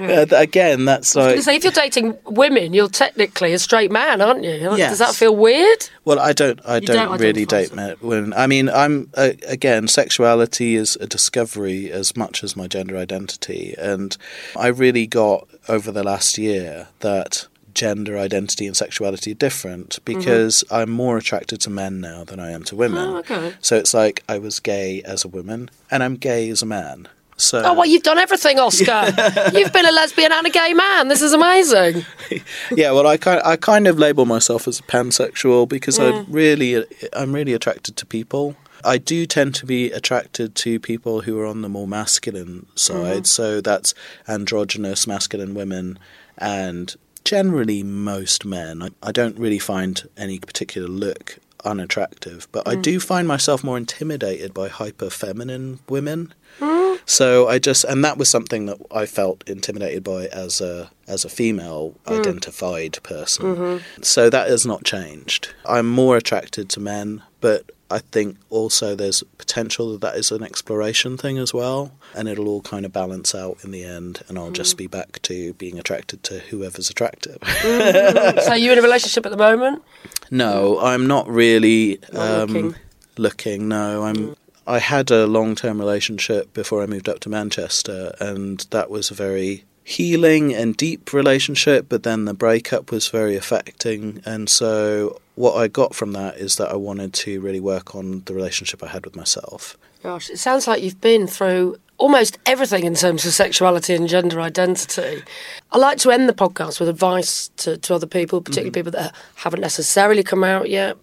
Uh, 0.00 0.26
Again, 0.32 0.86
that's 0.86 1.14
like. 1.14 1.40
Say 1.40 1.56
if 1.56 1.62
you're 1.64 1.72
dating 1.72 2.16
women, 2.24 2.72
you're 2.72 2.88
technically 2.88 3.52
a 3.52 3.58
straight 3.58 3.90
man, 3.92 4.20
aren't 4.20 4.42
you? 4.42 4.58
Does 4.58 4.78
Yes. 4.78 4.98
that 4.98 5.14
feel 5.14 5.36
weird? 5.36 5.88
Well, 6.04 6.18
I 6.18 6.32
don't. 6.32 6.58
I 6.66 6.80
don't, 6.80 6.96
don't 6.96 7.20
really 7.20 7.44
date 7.44 7.74
men. 7.74 7.96
Women. 8.00 8.32
I 8.34 8.46
mean, 8.46 8.68
I'm 8.68 9.10
uh, 9.14 9.32
again. 9.46 9.86
Sexuality 9.88 10.74
is 10.74 10.96
a 11.00 11.06
discovery 11.06 11.90
as 11.92 12.16
much 12.16 12.42
as 12.42 12.56
my 12.56 12.66
gender 12.66 12.96
identity, 12.96 13.74
and 13.78 14.16
I 14.58 14.68
really 14.68 15.06
got 15.06 15.46
over 15.68 15.92
the 15.92 16.02
last 16.02 16.38
year 16.38 16.88
that 17.00 17.46
gender 17.74 18.18
identity 18.18 18.66
and 18.66 18.76
sexuality 18.76 19.30
are 19.32 19.34
different 19.34 19.98
because 20.04 20.64
I'm 20.70 20.90
more 20.90 21.18
attracted 21.18 21.60
to 21.62 21.70
men 21.70 22.00
now 22.00 22.24
than 22.24 22.40
I 22.40 22.50
am 22.50 22.64
to 22.64 22.76
women. 22.76 22.98
Oh, 23.08 23.16
okay. 23.18 23.54
So 23.60 23.76
it's 23.76 23.94
like 23.94 24.24
I 24.28 24.38
was 24.38 24.58
gay 24.60 25.02
as 25.02 25.24
a 25.24 25.28
woman, 25.28 25.70
and 25.90 26.02
I'm 26.02 26.16
gay 26.16 26.48
as 26.50 26.62
a 26.62 26.66
man. 26.66 27.06
So 27.40 27.62
Oh, 27.64 27.74
well, 27.74 27.86
you've 27.86 28.02
done 28.02 28.18
everything, 28.18 28.58
Oskar. 28.58 29.06
you've 29.54 29.72
been 29.72 29.86
a 29.86 29.92
lesbian 29.92 30.32
and 30.32 30.46
a 30.46 30.50
gay 30.50 30.72
man. 30.74 31.08
This 31.08 31.22
is 31.22 31.32
amazing. 31.32 32.04
yeah, 32.70 32.92
well, 32.92 33.06
I 33.06 33.16
kind 33.16 33.40
I 33.44 33.56
kind 33.56 33.86
of 33.86 33.98
label 33.98 34.26
myself 34.26 34.68
as 34.68 34.80
a 34.80 34.82
pansexual 34.82 35.68
because 35.68 35.98
I 35.98 36.20
really 36.28 36.84
I'm 37.12 37.32
really 37.32 37.54
attracted 37.54 37.96
to 37.96 38.06
people. 38.06 38.56
I 38.82 38.96
do 38.96 39.26
tend 39.26 39.54
to 39.56 39.66
be 39.66 39.90
attracted 39.90 40.54
to 40.56 40.80
people 40.80 41.22
who 41.22 41.38
are 41.38 41.46
on 41.46 41.60
the 41.60 41.68
more 41.68 41.86
masculine 41.86 42.66
side, 42.76 42.94
mm-hmm. 42.94 43.24
so 43.24 43.60
that's 43.60 43.94
androgynous 44.26 45.06
masculine 45.06 45.52
women 45.54 45.98
and 46.38 46.96
generally 47.24 47.82
most 47.82 48.44
men. 48.44 48.82
I, 48.82 48.88
I 49.02 49.12
don't 49.12 49.38
really 49.38 49.58
find 49.58 50.08
any 50.16 50.38
particular 50.38 50.88
look 50.88 51.38
unattractive, 51.64 52.48
but 52.52 52.66
I 52.66 52.76
mm. 52.76 52.82
do 52.82 53.00
find 53.00 53.26
myself 53.26 53.64
more 53.64 53.76
intimidated 53.76 54.54
by 54.54 54.68
hyper 54.68 55.10
feminine 55.10 55.80
women. 55.88 56.34
Mm. 56.58 57.00
So 57.06 57.48
I 57.48 57.58
just, 57.58 57.84
and 57.84 58.04
that 58.04 58.18
was 58.18 58.28
something 58.28 58.66
that 58.66 58.78
I 58.90 59.06
felt 59.06 59.42
intimidated 59.48 60.04
by 60.04 60.26
as 60.26 60.60
a 60.60 60.90
as 61.08 61.24
a 61.24 61.28
female 61.28 61.94
mm. 62.06 62.18
identified 62.18 62.98
person. 63.02 63.44
Mm-hmm. 63.44 64.02
So 64.02 64.30
that 64.30 64.48
has 64.48 64.64
not 64.64 64.84
changed. 64.84 65.52
I'm 65.66 65.88
more 65.88 66.16
attracted 66.16 66.68
to 66.70 66.80
men, 66.80 67.22
but 67.40 67.70
I 67.90 67.98
think 67.98 68.38
also 68.50 68.94
there's 68.94 69.22
potential 69.38 69.92
that 69.92 70.00
that 70.02 70.16
is 70.16 70.30
an 70.30 70.42
exploration 70.42 71.16
thing 71.16 71.38
as 71.38 71.52
well, 71.52 71.92
and 72.14 72.28
it'll 72.28 72.48
all 72.48 72.62
kind 72.62 72.86
of 72.86 72.92
balance 72.92 73.34
out 73.34 73.58
in 73.64 73.72
the 73.72 73.84
end, 73.84 74.22
and 74.28 74.38
I'll 74.38 74.52
just 74.52 74.74
mm. 74.74 74.78
be 74.78 74.86
back 74.86 75.20
to 75.22 75.54
being 75.54 75.78
attracted 75.78 76.22
to 76.24 76.38
whoever's 76.38 76.90
attractive. 76.90 77.38
Mm. 77.40 78.40
so 78.42 78.54
you 78.54 78.72
in 78.72 78.78
a 78.78 78.82
relationship 78.82 79.26
at 79.26 79.32
the 79.32 79.38
moment? 79.38 79.82
no, 80.30 80.78
I'm 80.80 81.06
not 81.06 81.28
really 81.28 81.98
Not 82.12 82.40
um, 82.42 82.48
looking. 82.48 82.74
looking. 83.18 83.68
No, 83.68 84.04
I'm. 84.04 84.16
Mm. 84.16 84.36
I 84.66 84.78
had 84.78 85.10
a 85.10 85.26
long-term 85.26 85.80
relationship 85.80 86.52
before 86.54 86.82
I 86.82 86.86
moved 86.86 87.08
up 87.08 87.18
to 87.20 87.28
Manchester, 87.28 88.14
and 88.20 88.64
that 88.70 88.88
was 88.88 89.10
a 89.10 89.14
very 89.14 89.64
healing 89.84 90.54
and 90.54 90.76
deep 90.76 91.12
relationship. 91.12 91.86
But 91.88 92.02
then 92.02 92.24
the 92.24 92.34
breakup 92.34 92.90
was 92.90 93.08
very 93.08 93.36
affecting, 93.36 94.22
and 94.24 94.48
so 94.48 95.20
what 95.34 95.54
I 95.54 95.68
got 95.68 95.94
from 95.94 96.12
that 96.12 96.36
is 96.36 96.56
that 96.56 96.70
I 96.70 96.76
wanted 96.76 97.14
to 97.14 97.40
really 97.40 97.60
work 97.60 97.94
on 97.94 98.22
the 98.26 98.34
relationship 98.34 98.82
I 98.82 98.88
had 98.88 99.04
with 99.06 99.16
myself. 99.16 99.76
Gosh, 100.02 100.30
it 100.30 100.38
sounds 100.38 100.66
like 100.66 100.82
you've 100.82 101.00
been 101.00 101.26
through 101.26 101.78
almost 102.00 102.38
everything 102.46 102.84
in 102.84 102.94
terms 102.94 103.24
of 103.26 103.32
sexuality 103.32 103.94
and 103.94 104.08
gender 104.08 104.40
identity. 104.40 105.22
I 105.70 105.78
like 105.78 105.98
to 105.98 106.10
end 106.10 106.28
the 106.28 106.32
podcast 106.32 106.80
with 106.80 106.88
advice 106.88 107.48
to, 107.58 107.76
to 107.76 107.94
other 107.94 108.06
people, 108.06 108.40
particularly 108.40 108.70
mm-hmm. 108.70 108.90
people 108.90 108.92
that 108.92 109.14
haven't 109.36 109.60
necessarily 109.60 110.22
come 110.22 110.42
out 110.42 110.70
yet. 110.70 110.96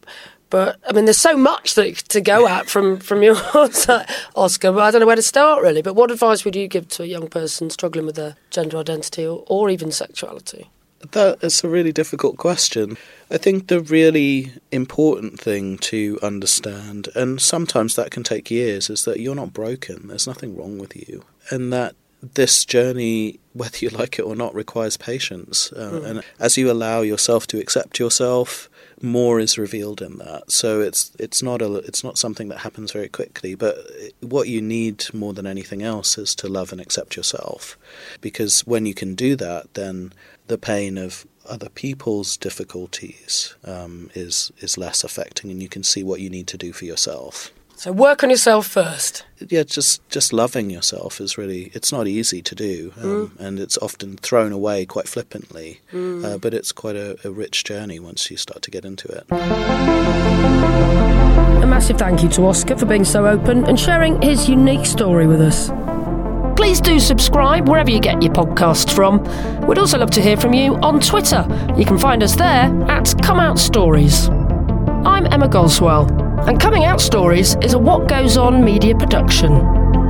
But 0.49 0.77
I 0.87 0.93
mean, 0.93 1.05
there's 1.05 1.17
so 1.17 1.35
much 1.35 1.75
that, 1.75 1.95
to 2.09 2.21
go 2.21 2.47
at 2.47 2.69
from 2.69 2.99
from 2.99 3.23
yours, 3.27 3.87
Oskar. 4.35 4.71
But 4.71 4.79
I 4.83 4.91
don't 4.91 5.01
know 5.01 5.07
where 5.07 5.15
to 5.15 5.21
start 5.21 5.61
really. 5.61 5.81
But 5.81 5.95
what 5.95 6.11
advice 6.11 6.45
would 6.45 6.55
you 6.55 6.67
give 6.67 6.87
to 6.89 7.03
a 7.03 7.07
young 7.07 7.27
person 7.27 7.69
struggling 7.69 8.05
with 8.05 8.15
their 8.15 8.35
gender 8.49 8.77
identity 8.77 9.25
or, 9.25 9.43
or 9.47 9.69
even 9.69 9.91
sexuality? 9.91 10.69
That 11.11 11.43
is 11.43 11.63
a 11.63 11.69
really 11.69 11.91
difficult 11.91 12.37
question. 12.37 12.97
I 13.29 13.37
think 13.37 13.67
the 13.67 13.81
really 13.81 14.53
important 14.71 15.39
thing 15.39 15.77
to 15.79 16.17
understand, 16.23 17.09
and 17.15 17.39
sometimes 17.39 17.95
that 17.95 18.09
can 18.09 18.23
take 18.23 18.49
years, 18.49 18.89
is 18.89 19.05
that 19.05 19.19
you're 19.19 19.35
not 19.35 19.53
broken. 19.53 20.07
There's 20.07 20.27
nothing 20.27 20.57
wrong 20.57 20.79
with 20.79 20.95
you. 20.95 21.23
And 21.51 21.71
that 21.71 21.95
this 22.33 22.65
journey, 22.65 23.39
whether 23.53 23.77
you 23.77 23.89
like 23.89 24.17
it 24.17 24.23
or 24.23 24.35
not, 24.35 24.55
requires 24.55 24.97
patience. 24.97 25.71
Uh, 25.71 26.01
And 26.03 26.23
as 26.39 26.57
you 26.57 26.71
allow 26.71 27.01
yourself 27.01 27.45
to 27.47 27.59
accept 27.59 27.99
yourself, 27.99 28.67
more 29.01 29.39
is 29.39 29.57
revealed 29.57 30.01
in 30.01 30.17
that. 30.17 30.51
So 30.51 30.81
it's 30.81 31.11
it's 31.19 31.43
not 31.43 31.61
a 31.61 31.75
it's 31.75 32.03
not 32.03 32.17
something 32.17 32.49
that 32.49 32.59
happens 32.59 32.91
very 32.91 33.09
quickly. 33.09 33.55
But 33.55 33.77
what 34.21 34.47
you 34.47 34.61
need 34.61 35.05
more 35.13 35.33
than 35.33 35.47
anything 35.47 35.83
else 35.83 36.17
is 36.17 36.35
to 36.35 36.47
love 36.47 36.71
and 36.71 36.81
accept 36.81 37.15
yourself, 37.15 37.77
because 38.21 38.61
when 38.61 38.85
you 38.85 38.93
can 38.93 39.15
do 39.15 39.35
that, 39.35 39.73
then 39.73 40.13
the 40.47 40.57
pain 40.57 40.97
of 40.97 41.25
other 41.45 41.69
people's 41.69 42.37
difficulties 42.37 43.55
um, 43.63 44.09
is 44.13 44.51
is 44.59 44.77
less 44.77 45.03
affecting, 45.03 45.51
and 45.51 45.61
you 45.61 45.69
can 45.69 45.83
see 45.83 46.03
what 46.03 46.19
you 46.19 46.29
need 46.29 46.47
to 46.47 46.57
do 46.57 46.73
for 46.73 46.85
yourself. 46.85 47.51
So 47.77 47.91
work 47.91 48.23
on 48.23 48.31
yourself 48.31 48.65
first. 48.65 49.23
Yeah, 49.37 49.61
just 49.61 50.01
just 50.09 50.33
loving 50.33 50.71
yourself 50.71 51.21
is 51.21 51.37
really 51.37 51.69
it's 51.75 51.91
not 51.91 52.07
easy 52.07 52.41
to 52.41 52.55
do, 52.55 52.91
um, 52.99 53.37
and 53.37 53.59
it's 53.59 53.77
often 53.77 54.17
thrown 54.17 54.51
away 54.51 54.87
quite 54.87 55.07
flippantly. 55.07 55.79
Uh, 55.93 56.39
but 56.39 56.55
it's 56.55 56.71
quite 56.71 56.95
a, 56.95 57.19
a 57.23 57.29
rich 57.29 57.63
journey 57.63 57.99
once 57.99 58.31
you 58.31 58.37
start 58.37 58.63
to 58.63 58.71
get 58.71 58.83
into 58.83 59.07
it. 59.09 59.25
A 61.61 61.67
massive 61.67 61.99
thank 61.99 62.23
you 62.23 62.29
to 62.29 62.47
Oskar 62.47 62.77
for 62.77 62.87
being 62.87 63.05
so 63.05 63.27
open 63.27 63.63
and 63.65 63.79
sharing 63.79 64.19
his 64.23 64.49
unique 64.49 64.87
story 64.87 65.27
with 65.27 65.39
us. 65.39 65.69
Please 66.57 66.81
do 66.81 66.99
subscribe 66.99 67.69
wherever 67.69 67.91
you 67.91 67.99
get 67.99 68.23
your 68.23 68.33
podcasts 68.33 68.91
from. 68.91 69.23
We'd 69.67 69.77
also 69.77 69.99
love 69.99 70.09
to 70.11 70.21
hear 70.23 70.35
from 70.35 70.55
you 70.55 70.77
on 70.77 70.99
Twitter. 70.99 71.45
You 71.77 71.85
can 71.85 71.99
find 71.99 72.23
us 72.23 72.35
there 72.35 72.73
at 72.89 73.13
Come 73.21 73.39
Out 73.39 73.59
Stories. 73.59 74.29
I'm 75.05 75.27
Emma 75.27 75.47
Goswell, 75.47 76.07
and 76.47 76.61
Coming 76.61 76.85
Out 76.85 77.01
Stories 77.01 77.55
is 77.61 77.73
a 77.73 77.79
What 77.79 78.07
Goes 78.07 78.37
On 78.37 78.63
media 78.63 78.95
production. 78.95 79.53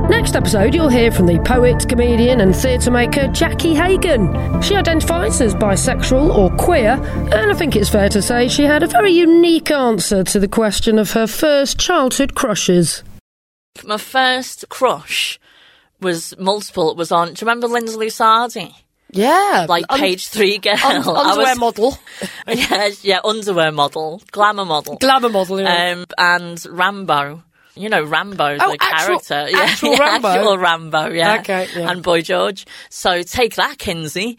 Next 0.08 0.36
episode, 0.36 0.72
you'll 0.72 0.88
hear 0.88 1.10
from 1.10 1.26
the 1.26 1.40
poet, 1.40 1.88
comedian, 1.88 2.40
and 2.40 2.54
theatre 2.54 2.92
maker 2.92 3.26
Jackie 3.28 3.74
Hagan. 3.74 4.62
She 4.62 4.76
identifies 4.76 5.40
as 5.40 5.54
bisexual 5.56 6.34
or 6.34 6.50
queer, 6.56 6.92
and 6.92 7.50
I 7.50 7.54
think 7.54 7.74
it's 7.74 7.88
fair 7.88 8.08
to 8.10 8.22
say 8.22 8.48
she 8.48 8.62
had 8.62 8.84
a 8.84 8.86
very 8.86 9.10
unique 9.10 9.72
answer 9.72 10.22
to 10.22 10.38
the 10.38 10.46
question 10.46 10.98
of 10.98 11.10
her 11.10 11.26
first 11.26 11.76
childhood 11.76 12.36
crushes. 12.36 13.02
My 13.84 13.98
first 13.98 14.68
crush 14.68 15.40
was 16.00 16.38
multiple. 16.38 16.92
It 16.92 16.96
was 16.96 17.10
on. 17.10 17.34
Do 17.34 17.44
you 17.44 17.48
remember 17.48 17.66
Lindsay 17.66 17.96
Lusardi? 17.96 18.74
Yeah, 19.10 19.66
Like 19.68 19.86
page 19.88 20.28
three 20.28 20.58
girl. 20.58 20.76
underwear 20.84 21.36
was- 21.36 21.58
model, 21.58 21.98
yeah, 22.48 22.90
yeah, 23.02 23.20
underwear 23.24 23.72
model, 23.72 24.20
glamour 24.32 24.64
model, 24.66 24.96
glamour 24.96 25.30
model. 25.30 25.60
Yeah. 25.60 25.92
um, 25.92 26.06
and 26.18 26.62
Rambo. 26.70 27.42
You 27.74 27.88
know 27.88 28.02
Rambo, 28.02 28.58
Oh, 28.60 28.72
the 28.72 28.78
actual- 28.80 29.20
character. 29.20 29.48
actual 29.56 29.92
yeah, 29.92 29.98
Rambo? 30.00 30.28
actual 30.28 30.58
Rambo, 30.58 31.08
yeah. 31.10 31.38
Okay, 31.40 31.68
yeah. 31.76 31.90
And 31.90 32.02
Boy 32.02 32.22
George. 32.22 32.66
So 32.90 33.22
take 33.22 33.54
that, 33.54 33.78
Kinsey. 33.78 34.36